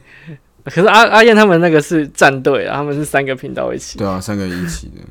[0.65, 3.99] 可是阿阿燕他们那个是战队啊，他们是三个频道一起。
[3.99, 5.03] 对啊，三个一起的，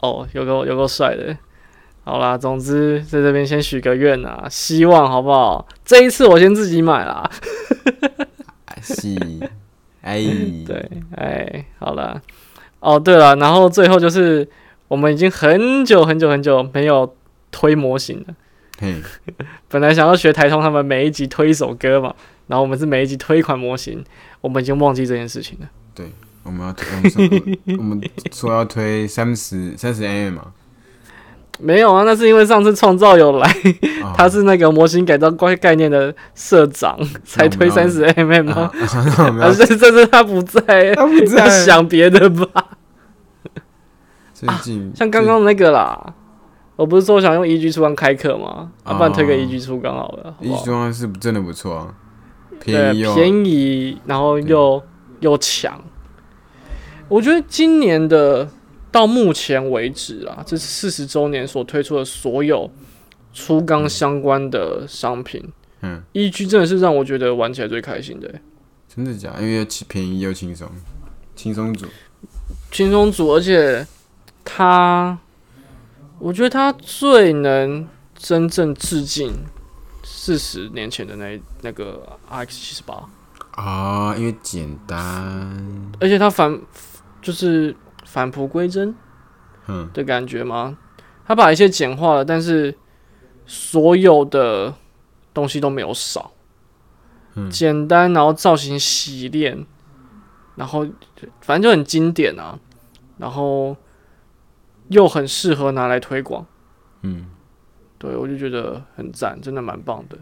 [0.00, 1.36] 哦，有够有够帅的。
[2.04, 5.66] 好啦，总之在这边先许个愿啊，希望好不好？
[5.84, 7.28] 这一次我先自己买啦。
[8.66, 9.16] 哎是，
[10.02, 10.22] 哎，
[10.66, 12.20] 对，哎，好啦。
[12.84, 14.46] 哦，对了，然后最后就是
[14.88, 17.16] 我们已经很久很久很久没有
[17.50, 18.34] 推模型了。
[18.78, 18.94] 嘿，
[19.68, 22.14] 本来想要学台通他们每一集推一首歌嘛，
[22.48, 24.04] 然后我们是每一集推一款模型，
[24.40, 25.68] 我们已经忘记这件事情了。
[25.94, 26.12] 对
[26.42, 30.48] 我们要推，我们说我们说要推三十三十 mm 嘛，
[31.60, 33.48] 没有啊，那是因为上次创造有来，
[34.02, 38.70] 啊他是那个模型改造概概念的社长，才推三十 mm 吗？
[39.40, 42.73] 啊这这次他不在，他不要在，想别的吧。
[44.48, 46.14] 最近像刚刚那个啦，
[46.76, 48.70] 我不是说想用 EG 出刚开课吗？
[48.82, 50.62] 啊，不然推个 EG 出刚好了，好不好？
[50.62, 51.94] 一装是真的不错啊，
[52.60, 54.82] 便，宜又便宜，然后又
[55.20, 55.82] 又强。
[57.08, 58.48] 我觉得今年的
[58.90, 62.70] 到目前为止啊，这是四十周年所推出的所有
[63.32, 65.42] 出缸相关的商品，
[65.82, 68.40] 嗯，，EG 真的是让我觉得玩起来最开心的欸、
[68.88, 69.42] 真的假的？
[69.42, 70.68] 因为又便宜又轻松，
[71.36, 71.86] 轻松组，
[72.70, 73.86] 轻松组，而且
[74.44, 75.18] 它，
[76.18, 79.32] 我觉得他最能真正致敬
[80.02, 83.08] 四十年前的那那个 RX 七十八，
[83.52, 86.60] 啊，因为简单，而且他返
[87.22, 87.74] 就是
[88.04, 88.94] 返璞归真
[89.66, 90.76] 嗯，的感觉吗？
[91.26, 92.76] 他把一些简化了，但是
[93.46, 94.74] 所有的
[95.32, 96.32] 东西都没有少，
[97.34, 97.50] 嗯。
[97.50, 99.66] 简单，然后造型洗练，
[100.56, 100.86] 然后
[101.40, 102.58] 反正就很经典啊，
[103.16, 103.74] 然后
[104.88, 106.46] 又很适合拿来推广。
[107.02, 107.26] 嗯，
[107.98, 110.18] 对，我就觉得很赞，真的蛮棒的。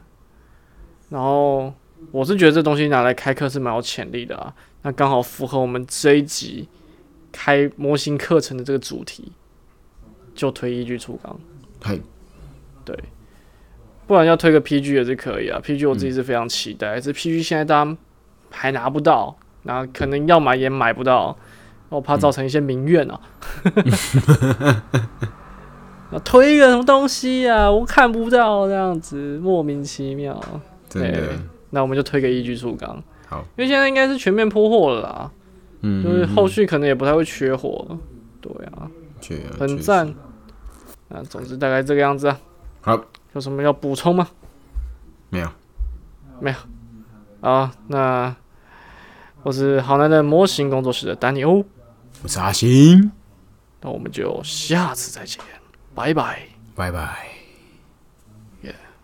[1.08, 1.72] 然后
[2.10, 6.68] 我是觉得这东西拿来开课是蛮有潜力的啊，那刚好符合我们这一集
[7.30, 9.32] 开模型课程的这个主题，
[10.34, 11.38] 就推一句出纲。
[11.80, 11.98] 嗨，
[12.84, 12.96] 对，
[14.06, 15.60] 不然要推个 PG 也是可以啊。
[15.62, 17.96] PG 我自己是非常期待，这 PG 现在大家
[18.50, 21.36] 还拿不到，那可能要买也买不到，
[21.96, 23.20] 我怕造成一些民怨啊。
[26.10, 27.70] 那推一个什么东西呀？
[27.70, 30.38] 我看不到这样子，莫名其妙。
[30.88, 31.20] 真的，
[31.70, 33.02] 那我们就推个一居出缸。
[33.28, 35.30] 好，因为现在应该是全面铺货了啦，
[35.80, 37.98] 嗯，就是后续可能也不太会缺货。
[38.40, 38.90] 对啊，
[39.20, 40.14] 确很赞。
[41.08, 42.38] 那总之大概这个样子啊。
[42.82, 43.00] 好，
[43.32, 44.28] 有什么要补充吗？
[45.30, 45.48] 没有，
[46.40, 46.56] 没有。
[47.40, 48.36] 啊，那
[49.42, 51.64] 我是好男人模型工作室的丹尼欧，
[52.22, 53.10] 我是阿星，
[53.80, 55.40] 那我们就下次再见。
[55.94, 56.42] 拜拜，
[56.76, 57.26] 拜拜。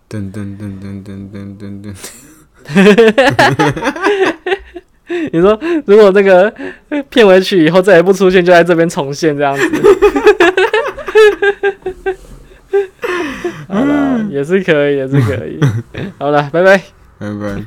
[0.08, 1.92] 噔噔噔噔噔噔噔噔。
[5.32, 6.54] 你说，如果这个
[7.10, 9.68] 片尾曲以后再也不出现，就在这边重现这样子。
[13.68, 15.58] 好了，也是可以，也是可以。
[16.18, 16.78] 好了，拜拜，
[17.18, 17.64] 拜拜。